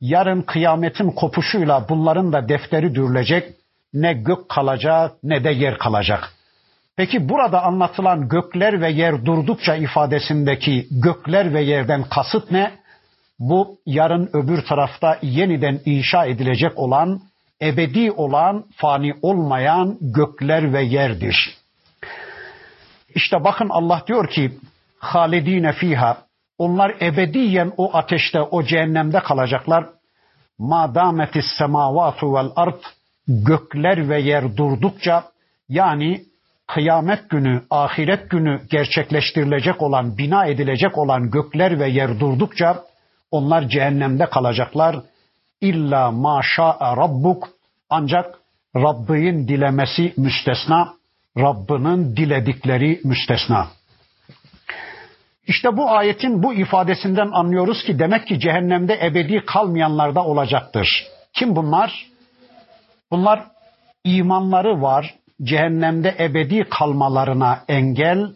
Yarın 0.00 0.42
kıyametin 0.42 1.10
kopuşuyla 1.10 1.86
bunların 1.88 2.32
da 2.32 2.48
defteri 2.48 2.94
dürülecek. 2.94 3.50
Ne 3.94 4.12
gök 4.12 4.48
kalacak 4.48 5.12
ne 5.22 5.44
de 5.44 5.50
yer 5.50 5.78
kalacak. 5.78 6.32
Peki 6.96 7.28
burada 7.28 7.62
anlatılan 7.62 8.28
gökler 8.28 8.80
ve 8.80 8.90
yer 8.90 9.26
durdukça 9.26 9.74
ifadesindeki 9.74 10.86
gökler 10.90 11.54
ve 11.54 11.62
yerden 11.62 12.02
kasıt 12.02 12.50
ne? 12.50 12.81
Bu 13.48 13.78
yarın 13.86 14.30
öbür 14.32 14.64
tarafta 14.64 15.18
yeniden 15.22 15.80
inşa 15.84 16.26
edilecek 16.26 16.78
olan, 16.78 17.20
ebedi 17.62 18.12
olan, 18.12 18.64
fani 18.76 19.14
olmayan 19.22 19.98
gökler 20.00 20.72
ve 20.72 20.82
yerdir. 20.82 21.56
İşte 23.14 23.44
bakın 23.44 23.68
Allah 23.68 24.02
diyor 24.06 24.28
ki 24.28 24.58
halidine 24.98 25.72
fiha 25.72 26.18
onlar 26.58 26.94
ebediyen 27.00 27.72
o 27.76 27.96
ateşte, 27.96 28.40
o 28.40 28.62
cehennemde 28.62 29.20
kalacaklar. 29.20 29.84
Ma 30.58 30.94
dametis 30.94 31.46
semavatu 31.58 32.34
vel 32.34 32.50
ard 32.56 32.80
gökler 33.28 34.08
ve 34.08 34.20
yer 34.20 34.56
durdukça 34.56 35.24
yani 35.68 36.22
kıyamet 36.66 37.30
günü, 37.30 37.62
ahiret 37.70 38.30
günü 38.30 38.60
gerçekleştirilecek 38.70 39.82
olan, 39.82 40.18
bina 40.18 40.46
edilecek 40.46 40.98
olan 40.98 41.30
gökler 41.30 41.80
ve 41.80 41.88
yer 41.88 42.20
durdukça 42.20 42.91
onlar 43.32 43.68
cehennemde 43.68 44.26
kalacaklar. 44.26 44.96
İlla 45.60 46.10
maşa 46.10 46.96
rabbuk 46.96 47.48
ancak 47.90 48.38
Rabbin 48.76 49.48
dilemesi 49.48 50.14
müstesna, 50.16 50.94
Rabbinin 51.38 52.16
diledikleri 52.16 53.00
müstesna. 53.04 53.66
İşte 55.46 55.76
bu 55.76 55.90
ayetin 55.90 56.42
bu 56.42 56.54
ifadesinden 56.54 57.30
anlıyoruz 57.32 57.84
ki 57.84 57.98
demek 57.98 58.26
ki 58.26 58.40
cehennemde 58.40 58.98
ebedi 59.06 59.44
kalmayanlar 59.46 60.14
da 60.14 60.24
olacaktır. 60.24 61.06
Kim 61.32 61.56
bunlar? 61.56 62.06
Bunlar 63.10 63.44
imanları 64.04 64.82
var, 64.82 65.14
cehennemde 65.42 66.14
ebedi 66.18 66.64
kalmalarına 66.70 67.64
engel 67.68 68.34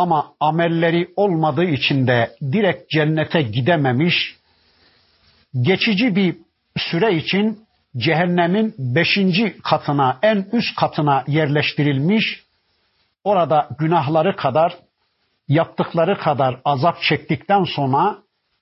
ama 0.00 0.34
amelleri 0.40 1.08
olmadığı 1.16 1.64
için 1.64 2.06
de 2.06 2.30
direkt 2.52 2.90
cennete 2.90 3.42
gidememiş, 3.42 4.36
geçici 5.62 6.16
bir 6.16 6.36
süre 6.76 7.16
için 7.16 7.58
cehennemin 7.96 8.74
beşinci 8.78 9.56
katına, 9.62 10.18
en 10.22 10.46
üst 10.52 10.76
katına 10.76 11.24
yerleştirilmiş, 11.26 12.42
orada 13.24 13.68
günahları 13.78 14.36
kadar, 14.36 14.74
yaptıkları 15.48 16.18
kadar 16.18 16.60
azap 16.64 17.02
çektikten 17.02 17.64
sonra 17.64 18.18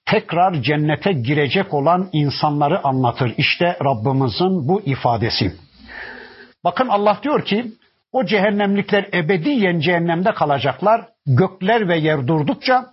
tekrar 0.07 0.62
cennete 0.62 1.12
girecek 1.12 1.74
olan 1.74 2.09
insanları 2.12 2.85
anlatır. 2.85 3.35
İşte 3.37 3.77
Rabbimizin 3.85 4.68
bu 4.68 4.81
ifadesi. 4.81 5.53
Bakın 6.64 6.88
Allah 6.88 7.18
diyor 7.22 7.44
ki 7.44 7.72
o 8.12 8.24
cehennemlikler 8.24 9.09
ebediyen 9.14 9.81
cehennemde 9.81 10.33
kalacaklar. 10.35 11.09
Gökler 11.28 11.88
ve 11.88 11.98
yer 11.98 12.26
durdukça 12.26 12.86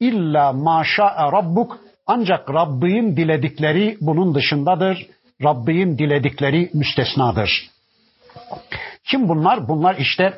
illa 0.00 0.52
maşa 0.52 1.32
rabbuk 1.32 1.78
ancak 2.06 2.50
Rabbin 2.50 3.16
diledikleri 3.16 3.96
bunun 4.00 4.34
dışındadır. 4.34 5.06
Rabbin 5.42 5.98
diledikleri 5.98 6.70
müstesnadır. 6.74 7.70
Kim 9.04 9.28
bunlar? 9.28 9.68
Bunlar 9.68 9.96
işte 9.96 10.34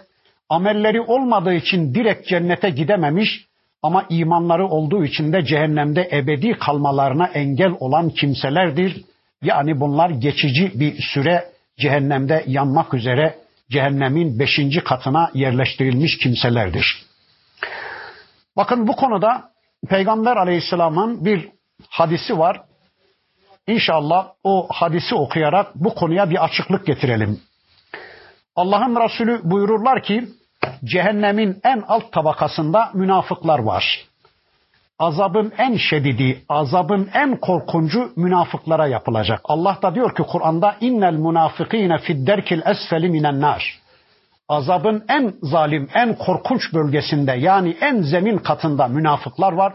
amelleri 0.48 1.00
olmadığı 1.00 1.54
için 1.54 1.94
direkt 1.94 2.28
cennete 2.28 2.70
gidememiş 2.70 3.46
ama 3.82 4.06
imanları 4.10 4.66
olduğu 4.66 5.04
için 5.04 5.32
de 5.32 5.44
cehennemde 5.44 6.08
ebedi 6.12 6.52
kalmalarına 6.52 7.26
engel 7.26 7.72
olan 7.80 8.10
kimselerdir. 8.10 9.04
Yani 9.42 9.80
bunlar 9.80 10.10
geçici 10.10 10.72
bir 10.74 11.02
süre 11.02 11.44
cehennemde 11.78 12.44
yanmak 12.46 12.94
üzere 12.94 13.34
cehennemin 13.70 14.38
beşinci 14.38 14.80
katına 14.80 15.30
yerleştirilmiş 15.34 16.18
kimselerdir. 16.18 17.04
Bakın 18.56 18.88
bu 18.88 18.96
konuda 18.96 19.50
Peygamber 19.88 20.36
aleyhisselamın 20.36 21.24
bir 21.24 21.50
hadisi 21.88 22.38
var. 22.38 22.62
İnşallah 23.66 24.28
o 24.44 24.66
hadisi 24.70 25.14
okuyarak 25.14 25.74
bu 25.74 25.94
konuya 25.94 26.30
bir 26.30 26.44
açıklık 26.44 26.86
getirelim. 26.86 27.40
Allah'ın 28.56 28.96
Resulü 28.96 29.40
buyururlar 29.44 30.02
ki 30.02 30.28
cehennemin 30.84 31.60
en 31.64 31.84
alt 31.88 32.12
tabakasında 32.12 32.90
münafıklar 32.94 33.58
var. 33.58 34.04
Azabın 34.98 35.52
en 35.58 35.76
şedidi, 35.76 36.44
azabın 36.48 37.10
en 37.14 37.36
korkuncu 37.36 38.12
münafıklara 38.16 38.86
yapılacak. 38.86 39.40
Allah 39.44 39.78
da 39.82 39.94
diyor 39.94 40.14
ki 40.14 40.22
Kur'an'da 40.22 40.76
innel 40.80 41.14
münafıkîne 41.14 41.98
fidderkil 41.98 42.62
esfeli 42.66 43.08
minen 43.08 43.40
nar. 43.40 43.83
Azabın 44.48 45.04
en 45.09 45.35
zalim, 45.42 45.88
en 45.94 46.14
korkunç 46.14 46.74
bölgesinde 46.74 47.33
yani 47.33 47.76
en 47.80 48.02
zemin 48.02 48.38
katında 48.38 48.88
münafıklar 48.88 49.52
var. 49.52 49.74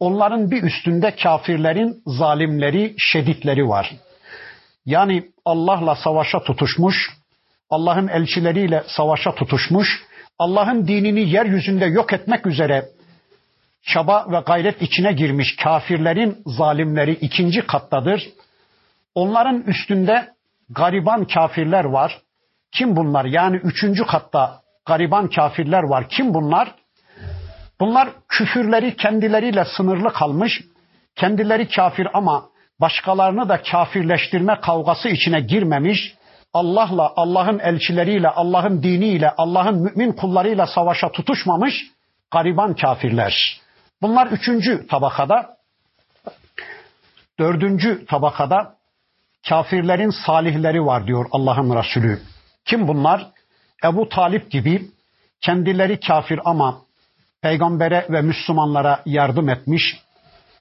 Onların 0.00 0.50
bir 0.50 0.62
üstünde 0.62 1.16
kafirlerin 1.16 2.02
zalimleri, 2.06 2.94
şeditleri 2.98 3.68
var. 3.68 3.92
Yani 4.86 5.24
Allah'la 5.44 5.94
savaşa 5.96 6.42
tutuşmuş, 6.42 7.10
Allah'ın 7.70 8.08
elçileriyle 8.08 8.84
savaşa 8.86 9.34
tutuşmuş, 9.34 10.02
Allah'ın 10.38 10.86
dinini 10.86 11.30
yeryüzünde 11.30 11.84
yok 11.84 12.12
etmek 12.12 12.46
üzere 12.46 12.84
çaba 13.82 14.26
ve 14.32 14.40
gayret 14.46 14.82
içine 14.82 15.12
girmiş 15.12 15.56
kafirlerin 15.56 16.42
zalimleri 16.46 17.12
ikinci 17.12 17.66
kattadır. 17.66 18.28
Onların 19.14 19.62
üstünde 19.62 20.28
gariban 20.70 21.24
kafirler 21.24 21.84
var. 21.84 22.20
Kim 22.72 22.96
bunlar? 22.96 23.24
Yani 23.24 23.56
üçüncü 23.56 24.06
katta 24.06 24.60
gariban 24.86 25.28
kafirler 25.28 25.82
var. 25.82 26.08
Kim 26.08 26.34
bunlar? 26.34 26.74
Bunlar 27.80 28.08
küfürleri 28.28 28.96
kendileriyle 28.96 29.64
sınırlı 29.76 30.12
kalmış, 30.12 30.60
kendileri 31.16 31.68
kafir 31.68 32.08
ama 32.14 32.44
başkalarını 32.80 33.48
da 33.48 33.62
kafirleştirme 33.62 34.60
kavgası 34.60 35.08
içine 35.08 35.40
girmemiş, 35.40 36.14
Allah'la, 36.52 37.12
Allah'ın 37.16 37.58
elçileriyle, 37.58 38.28
Allah'ın 38.28 38.82
diniyle, 38.82 39.30
Allah'ın 39.36 39.82
mümin 39.82 40.12
kullarıyla 40.12 40.66
savaşa 40.66 41.12
tutuşmamış 41.12 41.74
gariban 42.30 42.74
kafirler. 42.74 43.60
Bunlar 44.02 44.26
üçüncü 44.26 44.86
tabakada. 44.86 45.56
Dördüncü 47.38 48.06
tabakada 48.06 48.74
kafirlerin 49.48 50.10
salihleri 50.26 50.86
var 50.86 51.06
diyor 51.06 51.26
Allah'ın 51.32 51.76
Resulü. 51.76 52.20
Kim 52.70 52.88
bunlar? 52.88 53.26
Ebu 53.84 54.08
Talip 54.08 54.50
gibi 54.50 54.82
kendileri 55.40 56.00
kafir 56.00 56.40
ama 56.44 56.82
peygambere 57.42 58.06
ve 58.10 58.22
Müslümanlara 58.22 59.02
yardım 59.06 59.48
etmiş. 59.48 59.82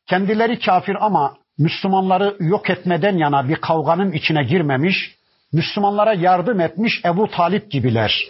Kendileri 0.08 0.60
kafir 0.60 1.06
ama 1.06 1.38
Müslümanları 1.58 2.36
yok 2.40 2.70
etmeden 2.70 3.18
yana 3.18 3.50
bir 3.50 3.56
kavganın 3.56 4.12
içine 4.12 4.44
girmemiş. 4.44 5.16
Müslümanlara 5.54 6.14
yardım 6.14 6.60
etmiş 6.60 7.02
Ebu 7.06 7.32
Talip 7.32 7.72
gibiler. 7.72 8.28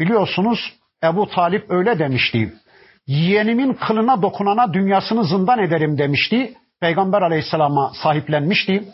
Biliyorsunuz 0.00 0.72
Ebu 1.04 1.30
Talip 1.30 1.70
öyle 1.70 1.98
demişti. 1.98 2.52
Yeğenimin 3.06 3.72
kılına 3.72 4.22
dokunana 4.22 4.74
dünyasını 4.74 5.24
zindan 5.24 5.58
ederim 5.58 5.98
demişti. 5.98 6.54
Peygamber 6.80 7.22
aleyhisselama 7.22 7.92
sahiplenmişti. 8.02 8.84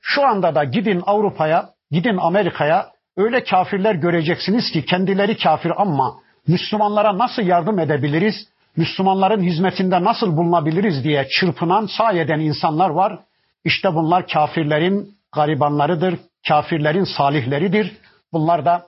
Şu 0.00 0.26
anda 0.26 0.54
da 0.54 0.64
gidin 0.64 1.02
Avrupa'ya, 1.06 1.70
gidin 1.90 2.16
Amerika'ya 2.16 2.97
öyle 3.18 3.44
kafirler 3.44 3.94
göreceksiniz 3.94 4.70
ki 4.72 4.84
kendileri 4.84 5.36
kafir 5.36 5.72
ama 5.82 6.14
Müslümanlara 6.46 7.18
nasıl 7.18 7.42
yardım 7.42 7.78
edebiliriz? 7.78 8.48
Müslümanların 8.76 9.42
hizmetinde 9.42 10.04
nasıl 10.04 10.36
bulunabiliriz 10.36 11.04
diye 11.04 11.28
çırpınan, 11.28 11.86
sayeden 11.86 12.40
insanlar 12.40 12.90
var. 12.90 13.18
İşte 13.64 13.94
bunlar 13.94 14.26
kafirlerin 14.26 15.14
garibanlarıdır, 15.32 16.18
kafirlerin 16.48 17.04
salihleridir. 17.04 17.96
Bunlar 18.32 18.64
da 18.64 18.86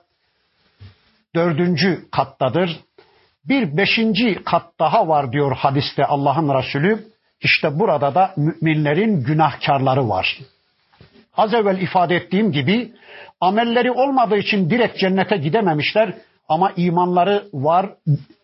dördüncü 1.35 2.09
kattadır. 2.11 2.79
Bir 3.45 3.77
beşinci 3.77 4.43
kat 4.43 4.63
daha 4.79 5.07
var 5.07 5.31
diyor 5.31 5.55
hadiste 5.55 6.05
Allah'ın 6.05 6.57
Resulü. 6.59 7.03
İşte 7.41 7.79
burada 7.79 8.15
da 8.15 8.33
müminlerin 8.37 9.23
günahkarları 9.23 10.09
var. 10.09 10.39
Az 11.37 11.53
evvel 11.53 11.81
ifade 11.81 12.15
ettiğim 12.15 12.51
gibi 12.51 12.91
amelleri 13.41 13.91
olmadığı 13.91 14.37
için 14.37 14.69
direkt 14.69 14.97
cennete 14.97 15.37
gidememişler 15.37 16.13
ama 16.49 16.71
imanları 16.75 17.43
var. 17.53 17.89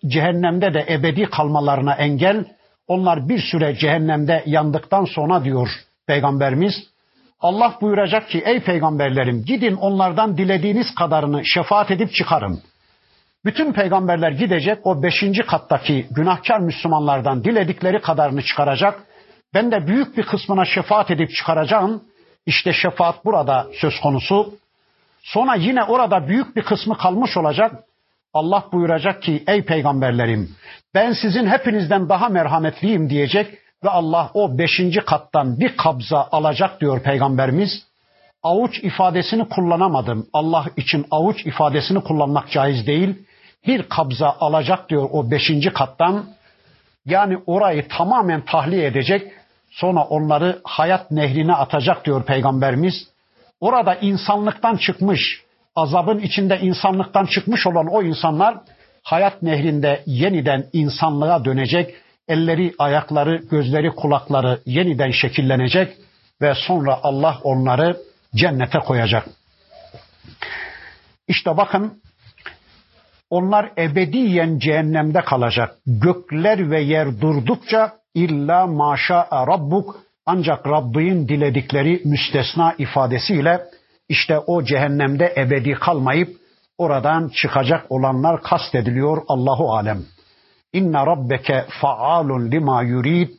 Cehennemde 0.07 0.73
de 0.73 0.85
ebedi 0.89 1.25
kalmalarına 1.25 1.93
engel. 1.93 2.45
Onlar 2.87 3.29
bir 3.29 3.39
süre 3.39 3.75
cehennemde 3.75 4.43
yandıktan 4.45 5.05
sonra 5.05 5.43
diyor 5.43 5.69
Peygamberimiz 6.07 6.73
Allah 7.39 7.77
buyuracak 7.81 8.29
ki 8.29 8.43
ey 8.45 8.59
peygamberlerim 8.59 9.45
gidin 9.45 9.75
onlardan 9.75 10.37
dilediğiniz 10.37 10.95
kadarını 10.95 11.41
şefaat 11.45 11.91
edip 11.91 12.13
çıkarın. 12.13 12.59
Bütün 13.45 13.73
peygamberler 13.73 14.31
gidecek 14.31 14.77
o 14.83 15.03
beşinci 15.03 15.41
kattaki 15.41 16.07
günahkar 16.11 16.59
Müslümanlardan 16.59 17.43
diledikleri 17.43 18.01
kadarını 18.01 18.41
çıkaracak. 18.41 19.03
Ben 19.53 19.71
de 19.71 19.87
büyük 19.87 20.17
bir 20.17 20.23
kısmına 20.23 20.65
şefaat 20.65 21.11
edip 21.11 21.29
çıkaracağım. 21.31 22.03
İşte 22.45 22.73
şefaat 22.73 23.25
burada 23.25 23.67
söz 23.81 23.99
konusu. 23.99 24.53
Sonra 25.23 25.55
yine 25.55 25.83
orada 25.83 26.27
büyük 26.27 26.55
bir 26.55 26.61
kısmı 26.61 26.97
kalmış 26.97 27.37
olacak. 27.37 27.83
Allah 28.33 28.65
buyuracak 28.71 29.21
ki 29.21 29.43
ey 29.47 29.65
peygamberlerim 29.65 30.55
ben 30.97 31.13
sizin 31.13 31.47
hepinizden 31.47 32.09
daha 32.09 32.29
merhametliyim 32.29 33.09
diyecek 33.09 33.57
ve 33.83 33.89
Allah 33.89 34.31
o 34.33 34.57
beşinci 34.57 34.99
kattan 34.99 35.59
bir 35.59 35.77
kabza 35.77 36.27
alacak 36.31 36.81
diyor 36.81 36.99
peygamberimiz. 37.03 37.87
Avuç 38.43 38.83
ifadesini 38.83 39.49
kullanamadım. 39.49 40.27
Allah 40.33 40.65
için 40.77 41.05
avuç 41.11 41.45
ifadesini 41.45 42.01
kullanmak 42.01 42.51
caiz 42.51 42.87
değil. 42.87 43.15
Bir 43.67 43.83
kabza 43.83 44.35
alacak 44.39 44.89
diyor 44.89 45.09
o 45.11 45.31
beşinci 45.31 45.73
kattan. 45.73 46.25
Yani 47.05 47.37
orayı 47.45 47.87
tamamen 47.87 48.41
tahliye 48.41 48.85
edecek. 48.85 49.31
Sonra 49.71 50.03
onları 50.03 50.61
hayat 50.63 51.11
nehrine 51.11 51.53
atacak 51.53 52.05
diyor 52.05 52.23
peygamberimiz. 52.23 52.93
Orada 53.59 53.95
insanlıktan 53.95 54.75
çıkmış, 54.75 55.41
azabın 55.75 56.19
içinde 56.19 56.59
insanlıktan 56.59 57.25
çıkmış 57.25 57.67
olan 57.67 57.87
o 57.91 58.03
insanlar 58.03 58.57
hayat 59.03 59.41
nehrinde 59.41 60.03
yeniden 60.05 60.65
insanlığa 60.73 61.45
dönecek, 61.45 61.95
elleri, 62.27 62.73
ayakları, 62.79 63.35
gözleri, 63.35 63.89
kulakları 63.95 64.59
yeniden 64.65 65.11
şekillenecek 65.11 65.97
ve 66.41 66.53
sonra 66.55 66.99
Allah 67.03 67.39
onları 67.43 67.97
cennete 68.35 68.79
koyacak. 68.79 69.27
İşte 71.27 71.57
bakın 71.57 72.01
onlar 73.29 73.71
ebediyen 73.77 74.59
cehennemde 74.59 75.21
kalacak. 75.21 75.75
Gökler 75.85 76.71
ve 76.71 76.81
yer 76.81 77.21
durdukça 77.21 77.93
illa 78.13 78.67
maşa 78.67 79.27
rabbuk 79.31 80.06
ancak 80.27 80.67
Rabbin 80.67 81.27
diledikleri 81.27 82.01
müstesna 82.05 82.75
ifadesiyle 82.77 83.61
işte 84.09 84.39
o 84.39 84.63
cehennemde 84.63 85.33
ebedi 85.37 85.73
kalmayıp 85.73 86.37
oradan 86.77 87.31
çıkacak 87.35 87.85
olanlar 87.89 88.41
kastediliyor 88.41 89.21
Allahu 89.27 89.73
alem. 89.75 90.05
İnne 90.73 90.97
rabbeke 90.97 91.65
faalun 91.81 92.51
lima 92.51 92.83
yurid. 92.83 93.29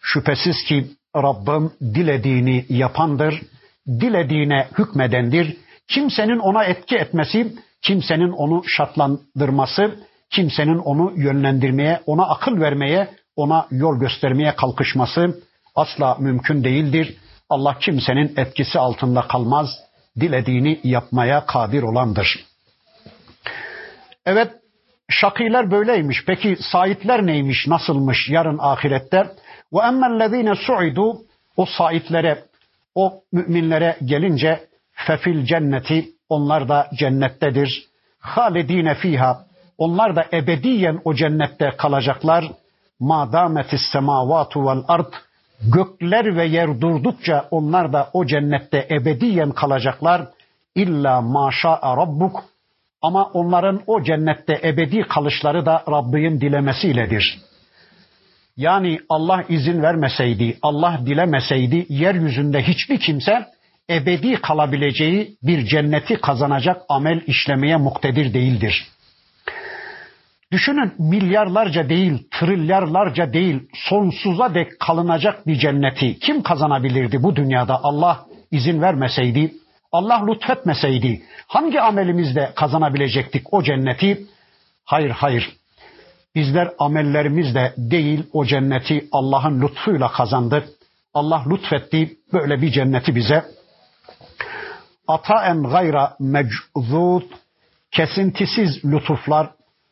Şüphesiz 0.00 0.64
ki 0.68 0.86
Rabbim 1.16 1.70
dilediğini 1.80 2.64
yapandır, 2.68 3.42
dilediğine 3.88 4.68
hükmedendir. 4.78 5.56
Kimsenin 5.88 6.38
ona 6.38 6.64
etki 6.64 6.96
etmesi, 6.96 7.54
kimsenin 7.82 8.30
onu 8.30 8.62
şartlandırması, 8.66 9.98
kimsenin 10.30 10.78
onu 10.78 11.12
yönlendirmeye, 11.16 12.00
ona 12.06 12.28
akıl 12.28 12.60
vermeye, 12.60 13.08
ona 13.36 13.66
yol 13.70 14.00
göstermeye 14.00 14.56
kalkışması 14.56 15.40
asla 15.80 16.16
mümkün 16.18 16.64
değildir. 16.64 17.16
Allah 17.50 17.78
kimsenin 17.78 18.34
etkisi 18.36 18.78
altında 18.78 19.20
kalmaz, 19.20 19.68
dilediğini 20.20 20.80
yapmaya 20.84 21.46
kadir 21.46 21.82
olandır. 21.82 22.46
Evet, 24.26 24.52
şakiler 25.08 25.70
böyleymiş. 25.70 26.24
Peki 26.26 26.56
saitler 26.72 27.26
neymiş, 27.26 27.66
nasılmış 27.66 28.28
yarın 28.28 28.58
ahirette? 28.60 29.30
Ve 29.72 29.80
emmellezine 29.82 30.54
su'idu 30.54 31.22
o 31.56 31.66
saitlere, 31.66 32.44
o 32.94 33.22
müminlere 33.32 33.96
gelince 34.04 34.68
fefil 34.92 35.44
cenneti 35.44 36.08
onlar 36.28 36.68
da 36.68 36.90
cennettedir. 36.94 37.84
Halidine 38.18 38.94
fiha 38.94 39.44
onlar 39.78 40.16
da 40.16 40.26
ebediyen 40.32 41.00
o 41.04 41.14
cennette 41.14 41.70
kalacaklar. 41.78 42.44
Ma 43.00 43.32
dametis 43.32 43.80
semavatu 43.92 44.66
vel 44.66 44.82
ard 44.88 45.12
gökler 45.62 46.36
ve 46.36 46.46
yer 46.46 46.80
durdukça 46.80 47.48
onlar 47.50 47.92
da 47.92 48.10
o 48.12 48.26
cennette 48.26 48.86
ebediyen 48.90 49.50
kalacaklar. 49.50 50.26
İlla 50.74 51.20
maşa 51.20 51.80
rabbuk 51.96 52.44
ama 53.02 53.24
onların 53.24 53.82
o 53.86 54.02
cennette 54.02 54.60
ebedi 54.64 55.02
kalışları 55.02 55.66
da 55.66 55.84
Rabbin 55.90 56.40
dilemesiyledir. 56.40 57.38
Yani 58.56 58.98
Allah 59.08 59.44
izin 59.48 59.82
vermeseydi, 59.82 60.58
Allah 60.62 61.00
dilemeseydi 61.06 61.86
yeryüzünde 61.88 62.62
hiçbir 62.62 63.00
kimse 63.00 63.46
ebedi 63.90 64.34
kalabileceği 64.34 65.36
bir 65.42 65.66
cenneti 65.66 66.14
kazanacak 66.14 66.82
amel 66.88 67.20
işlemeye 67.26 67.76
muktedir 67.76 68.34
değildir. 68.34 68.86
Düşünün 70.52 70.92
milyarlarca 70.98 71.88
değil, 71.88 72.28
trilyarlarca 72.30 73.32
değil, 73.32 73.68
sonsuza 73.74 74.54
dek 74.54 74.80
kalınacak 74.80 75.46
bir 75.46 75.58
cenneti 75.58 76.18
kim 76.18 76.42
kazanabilirdi 76.42 77.22
bu 77.22 77.36
dünyada 77.36 77.80
Allah 77.82 78.26
izin 78.50 78.82
vermeseydi, 78.82 79.54
Allah 79.92 80.26
lütfetmeseydi 80.26 81.22
hangi 81.46 81.80
amelimizle 81.80 82.52
kazanabilecektik 82.56 83.54
o 83.54 83.62
cenneti? 83.62 84.26
Hayır 84.84 85.10
hayır. 85.10 85.56
Bizler 86.34 86.70
amellerimizle 86.78 87.74
değil 87.76 88.26
o 88.32 88.44
cenneti 88.44 89.08
Allah'ın 89.12 89.62
lütfuyla 89.62 90.08
kazandık. 90.08 90.68
Allah 91.14 91.44
lütfetti 91.50 92.16
böyle 92.32 92.62
bir 92.62 92.72
cenneti 92.72 93.14
bize. 93.14 93.44
Ataen 95.08 95.62
gayra 95.62 96.16
meczud 96.20 97.22
kesintisiz 97.90 98.84
lütuflar, 98.84 99.50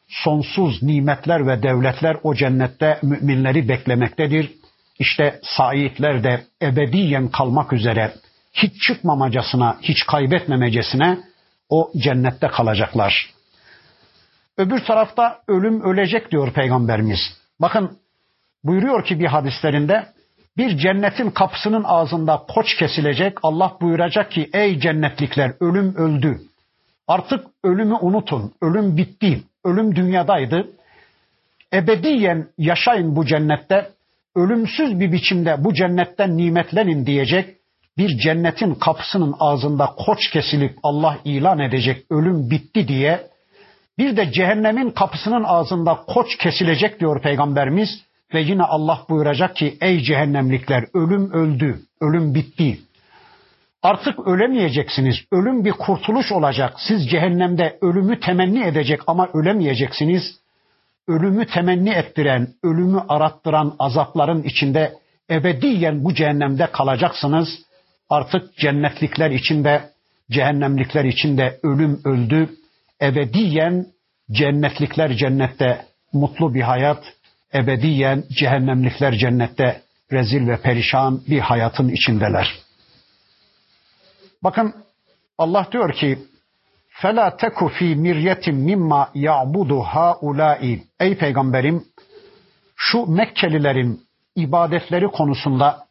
sonsuz 0.09 0.83
nimetler 0.83 1.47
ve 1.47 1.63
devletler 1.63 2.17
o 2.23 2.35
cennette 2.35 2.99
müminleri 3.03 3.69
beklemektedir. 3.69 4.53
İşte 4.99 5.41
saitler 5.43 6.25
de 6.25 6.45
ebediyen 6.63 7.29
kalmak 7.29 7.73
üzere 7.73 8.15
hiç 8.53 8.83
çıkmamacasına, 8.83 9.77
hiç 9.83 10.07
kaybetmemecesine 10.07 11.19
o 11.69 11.91
cennette 11.97 12.49
kalacaklar. 12.49 13.31
Öbür 14.57 14.85
tarafta 14.85 15.41
ölüm 15.49 15.83
ölecek 15.83 16.31
diyor 16.31 16.53
Peygamberimiz. 16.53 17.19
Bakın 17.61 17.99
buyuruyor 18.65 19.05
ki 19.05 19.21
bir 19.21 19.27
hadislerinde 19.27 20.07
bir 20.57 20.79
cennetin 20.79 21.31
kapısının 21.31 21.85
ağzında 21.85 22.43
koç 22.49 22.77
kesilecek. 22.77 23.39
Allah 23.43 23.77
buyuracak 23.81 24.31
ki 24.31 24.51
ey 24.53 24.81
cennetlikler 24.81 25.53
ölüm 25.61 25.95
öldü. 25.97 26.41
Artık 27.09 27.47
ölümü 27.65 27.95
unutun. 27.95 28.53
Ölüm 28.63 28.97
bitti. 28.97 29.43
Ölüm 29.65 29.97
dünyadaydı. 29.97 30.71
Ebediyen 31.73 32.49
yaşayın 32.59 33.17
bu 33.17 33.27
cennette. 33.27 33.91
Ölümsüz 34.37 35.01
bir 35.01 35.13
biçimde 35.13 35.65
bu 35.65 35.75
cennetten 35.75 36.37
nimetlenin 36.37 37.07
diyecek 37.07 37.59
bir 37.99 38.19
cennetin 38.19 38.75
kapısının 38.75 39.35
ağzında 39.41 39.87
koç 39.87 40.31
kesilip 40.31 40.79
Allah 40.83 41.19
ilan 41.25 41.59
edecek 41.59 42.05
ölüm 42.11 42.51
bitti 42.51 42.89
diye 42.89 43.27
bir 43.99 44.17
de 44.17 44.33
cehennemin 44.33 44.91
kapısının 44.91 45.45
ağzında 45.45 45.99
koç 46.07 46.37
kesilecek 46.37 47.01
diyor 47.01 47.23
peygamberimiz 47.23 47.89
ve 48.35 48.41
yine 48.41 48.63
Allah 48.63 49.05
buyuracak 49.09 49.57
ki 49.57 49.79
ey 49.81 50.01
cehennemlikler 50.01 50.85
ölüm 50.95 51.33
öldü, 51.33 51.81
ölüm 52.01 52.35
bitti. 52.35 52.79
Artık 53.83 54.27
ölemeyeceksiniz. 54.27 55.17
Ölüm 55.33 55.65
bir 55.65 55.73
kurtuluş 55.73 56.33
olacak. 56.33 56.75
Siz 56.89 57.11
cehennemde 57.11 57.79
ölümü 57.83 58.21
temenni 58.21 58.65
edecek 58.65 59.01
ama 59.07 59.29
ölemeyeceksiniz. 59.35 60.23
Ölümü 61.09 61.47
temenni 61.47 61.91
ettiren, 61.91 62.49
ölümü 62.63 63.01
arattıran 63.09 63.77
azapların 63.79 64.43
içinde 64.43 64.95
ebediyen 65.31 66.05
bu 66.05 66.15
cehennemde 66.15 66.67
kalacaksınız. 66.73 67.49
Artık 68.11 68.57
cennetlikler 68.57 69.31
içinde, 69.31 69.91
cehennemlikler 70.31 71.05
içinde 71.05 71.59
ölüm 71.63 72.01
öldü. 72.05 72.49
Ebediyen 73.03 73.87
cennetlikler 74.33 75.17
cennette 75.17 75.85
mutlu 76.13 76.55
bir 76.55 76.63
hayat, 76.63 77.05
ebediyen 77.55 78.25
cehennemlikler 78.39 79.15
cennette 79.15 79.83
rezil 80.13 80.49
ve 80.49 80.57
perişan 80.57 81.21
bir 81.29 81.41
hayatın 81.41 81.89
içindeler. 81.89 82.68
Bakın 84.44 84.74
Allah 85.38 85.68
diyor 85.72 85.94
ki 85.94 86.20
فَلَا 87.02 87.28
تَكُ 87.44 87.58
ف۪ي 87.76 87.90
مِرْيَةٍ 88.06 88.46
مِمَّا 88.70 89.02
يَعْبُدُ 89.16 89.72
هَاُولَٰئِ 89.94 90.80
Ey 91.00 91.18
peygamberim 91.18 91.84
şu 92.76 93.06
Mekkelilerin 93.06 94.02
ibadetleri 94.36 95.08
konusunda 95.08 95.86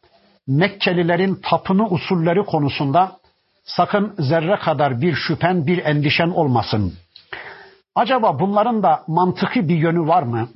Mekkelilerin 0.47 1.35
tapını 1.35 1.87
usulleri 1.87 2.45
konusunda 2.45 3.17
sakın 3.63 4.15
zerre 4.19 4.55
kadar 4.55 5.01
bir 5.01 5.15
şüphen, 5.15 5.67
bir 5.67 5.85
endişen 5.85 6.29
olmasın. 6.29 6.93
Acaba 7.95 8.39
bunların 8.39 8.83
da 8.83 9.03
mantıki 9.07 9.69
bir 9.69 9.75
yönü 9.75 10.07
var 10.07 10.23
mı? 10.23 10.49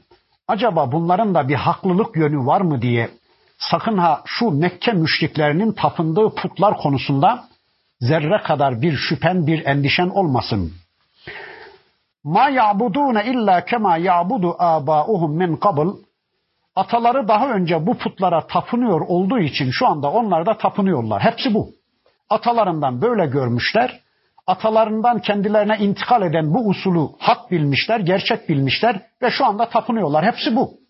Acaba 0.47 0.91
bunların 0.91 1.35
da 1.35 1.47
bir 1.47 1.55
haklılık 1.55 2.15
yönü 2.15 2.45
var 2.45 2.61
mı 2.61 2.81
diye 2.81 3.09
sakın 3.57 3.97
ha 3.97 4.21
şu 4.25 4.51
Mekke 4.51 4.91
müşriklerinin 4.91 5.71
tapındığı 5.71 6.35
putlar 6.35 6.77
konusunda 6.77 7.47
zerre 8.02 8.42
kadar 8.42 8.82
bir 8.82 8.96
şüphen, 8.96 9.46
bir 9.46 9.66
endişen 9.66 10.08
olmasın. 10.08 10.72
Ma 12.24 12.48
ya'budune 12.48 13.24
illa 13.24 13.64
kema 13.64 13.96
ya'budu 13.96 14.56
abauhum 14.58 15.36
min 15.36 15.56
qabl 15.56 15.88
Ataları 16.76 17.28
daha 17.28 17.48
önce 17.50 17.86
bu 17.86 17.98
putlara 17.98 18.46
tapınıyor 18.46 19.00
olduğu 19.00 19.38
için 19.38 19.70
şu 19.70 19.86
anda 19.86 20.10
onlar 20.10 20.46
da 20.46 20.58
tapınıyorlar. 20.58 21.22
Hepsi 21.22 21.54
bu. 21.54 21.70
Atalarından 22.30 23.02
böyle 23.02 23.26
görmüşler. 23.26 24.00
Atalarından 24.46 25.18
kendilerine 25.18 25.76
intikal 25.78 26.22
eden 26.22 26.54
bu 26.54 26.68
usulü 26.68 27.08
hak 27.18 27.50
bilmişler, 27.50 28.00
gerçek 28.00 28.48
bilmişler 28.48 29.02
ve 29.22 29.30
şu 29.30 29.46
anda 29.46 29.68
tapınıyorlar. 29.68 30.24
Hepsi 30.24 30.56
bu. 30.56 30.81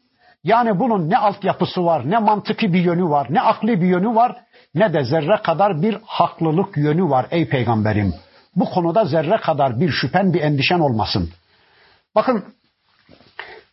Yani 0.44 0.78
bunun 0.78 1.11
ne 1.11 1.18
altyapısı 1.18 1.85
var, 1.85 2.11
ne 2.11 2.18
mantıki 2.18 2.72
bir 2.72 2.81
yönü 2.81 3.05
var, 3.05 3.26
ne 3.31 3.40
akli 3.40 3.81
bir 3.81 3.87
yönü 3.87 4.14
var, 4.14 4.37
ne 4.74 4.92
de 4.92 5.05
zerre 5.05 5.42
kadar 5.42 5.83
bir 5.83 5.98
haklılık 6.07 6.76
yönü 6.76 7.11
var 7.11 7.26
ey 7.31 7.48
peygamberim. 7.48 8.14
Bu 8.57 8.64
konuda 8.64 9.05
zerre 9.05 9.37
kadar 9.37 9.81
bir 9.81 9.90
şüphen, 9.90 10.35
bir 10.35 10.40
endişen 10.40 10.81
olmasın. 10.81 11.31
Bakın 12.14 12.44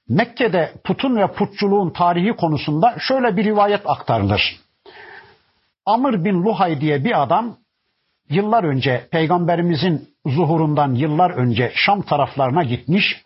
Mekke'de 0.09 0.73
putun 0.83 1.15
ve 1.15 1.27
putçuluğun 1.27 1.89
tarihi 1.89 2.33
konusunda 2.33 2.95
şöyle 2.99 3.37
bir 3.37 3.43
rivayet 3.43 3.81
aktarılır. 3.85 4.59
Amr 5.85 6.25
bin 6.25 6.43
Luhay 6.43 6.81
diye 6.81 7.03
bir 7.03 7.21
adam 7.21 7.57
yıllar 8.29 8.63
önce 8.63 9.07
peygamberimizin 9.11 10.09
zuhurundan 10.25 10.93
yıllar 10.93 11.29
önce 11.29 11.71
Şam 11.75 12.01
taraflarına 12.01 12.63
gitmiş. 12.63 13.21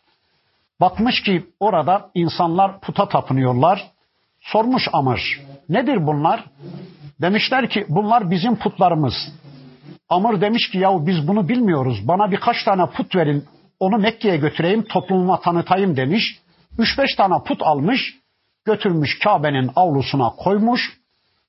Bakmış 0.84 1.22
ki 1.22 1.46
orada 1.60 2.10
insanlar 2.14 2.80
puta 2.80 3.10
tapınıyorlar. 3.10 3.92
Sormuş 4.42 4.88
Amr, 4.94 5.42
nedir 5.70 6.08
bunlar? 6.08 6.44
Demişler 7.22 7.70
ki 7.70 7.86
bunlar 7.90 8.32
bizim 8.32 8.56
putlarımız. 8.56 9.14
Amr 10.10 10.42
demiş 10.42 10.70
ki 10.72 10.78
yahu 10.78 11.08
biz 11.08 11.28
bunu 11.28 11.50
bilmiyoruz. 11.50 12.08
Bana 12.08 12.32
birkaç 12.32 12.64
tane 12.64 12.86
put 12.86 13.16
verin. 13.16 13.46
Onu 13.80 13.98
Mekke'ye 13.98 14.38
götüreyim, 14.38 14.84
toplumuma 14.84 15.40
tanıtayım 15.40 15.98
demiş. 15.98 16.40
Üç 16.78 16.98
beş 16.98 17.16
tane 17.16 17.44
put 17.44 17.62
almış, 17.62 18.16
götürmüş 18.66 19.20
Kabe'nin 19.20 19.72
avlusuna 19.76 20.30
koymuş. 20.30 20.98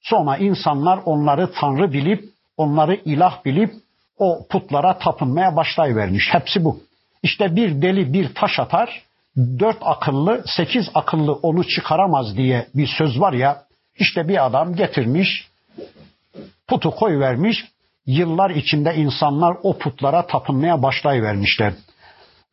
Sonra 0.03 0.37
insanlar 0.37 1.01
onları 1.05 1.53
tanrı 1.53 1.92
bilip, 1.92 2.25
onları 2.57 2.94
ilah 2.94 3.44
bilip 3.44 3.73
o 4.18 4.47
putlara 4.51 4.99
tapınmaya 4.99 5.57
başlayıvermiş. 5.57 6.29
Hepsi 6.35 6.64
bu. 6.64 6.81
İşte 7.23 7.57
bir 7.57 7.83
deli 7.83 8.12
bir 8.12 8.35
taş 8.35 8.59
atar, 8.59 9.05
dört 9.37 9.79
akıllı, 9.81 10.42
sekiz 10.47 10.90
akıllı 10.94 11.33
onu 11.33 11.68
çıkaramaz 11.68 12.37
diye 12.37 12.66
bir 12.75 12.87
söz 12.99 13.20
var 13.20 13.33
ya, 13.33 13.62
işte 13.99 14.29
bir 14.29 14.47
adam 14.47 14.75
getirmiş, 14.75 15.49
putu 16.68 16.90
koy 16.90 17.18
vermiş, 17.18 17.64
yıllar 18.07 18.51
içinde 18.51 18.94
insanlar 18.94 19.57
o 19.62 19.79
putlara 19.79 20.27
tapınmaya 20.27 20.83
başlayıvermişler. 20.83 21.75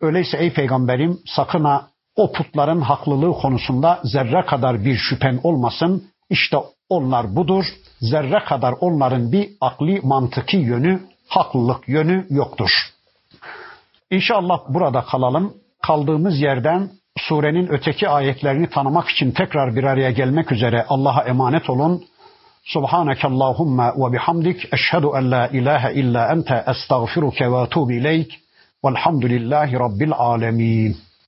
Öyleyse 0.02 0.38
ey 0.38 0.54
peygamberim 0.54 1.20
sakın 1.26 1.64
ha 1.64 1.88
o 2.16 2.32
putların 2.32 2.82
haklılığı 2.82 3.34
konusunda 3.34 4.00
zerre 4.04 4.46
kadar 4.46 4.86
bir 4.86 4.96
şüphen 4.96 5.40
olmasın. 5.44 6.08
İşte 6.30 6.58
onlar 6.90 7.36
budur. 7.36 7.66
Zerre 8.02 8.44
kadar 8.46 8.74
onların 8.80 9.32
bir 9.32 9.50
akli 9.62 10.00
mantıki 10.04 10.58
yönü, 10.58 11.02
haklılık 11.28 11.88
yönü 11.88 12.26
yoktur. 12.30 12.70
İnşallah 14.12 14.60
burada 14.70 15.02
kalalım. 15.02 15.54
Kaldığımız 15.88 16.42
yerden 16.42 16.90
surenin 17.18 17.68
öteki 17.68 18.10
ayetlerini 18.10 18.70
tanımak 18.70 19.10
için 19.10 19.32
tekrar 19.32 19.76
bir 19.76 19.84
araya 19.84 20.12
gelmek 20.12 20.52
üzere 20.52 20.86
Allah'a 20.90 21.24
emanet 21.24 21.70
olun. 21.70 22.04
Subhaneke 22.64 23.28
Allahumma 23.28 23.94
ve 23.98 24.14
bihamdik 24.14 24.74
eşhedü 24.74 25.08
en 25.16 25.32
la 25.32 25.48
ilahe 25.48 25.94
illa 25.94 26.32
ente 26.32 26.64
estağfiruke 26.68 27.52
ve 27.52 27.56
etûbü 27.56 27.94
ileyk 27.94 28.40
velhamdülillahi 28.86 29.74
rabbil 29.74 30.12
alemin. 30.12 30.98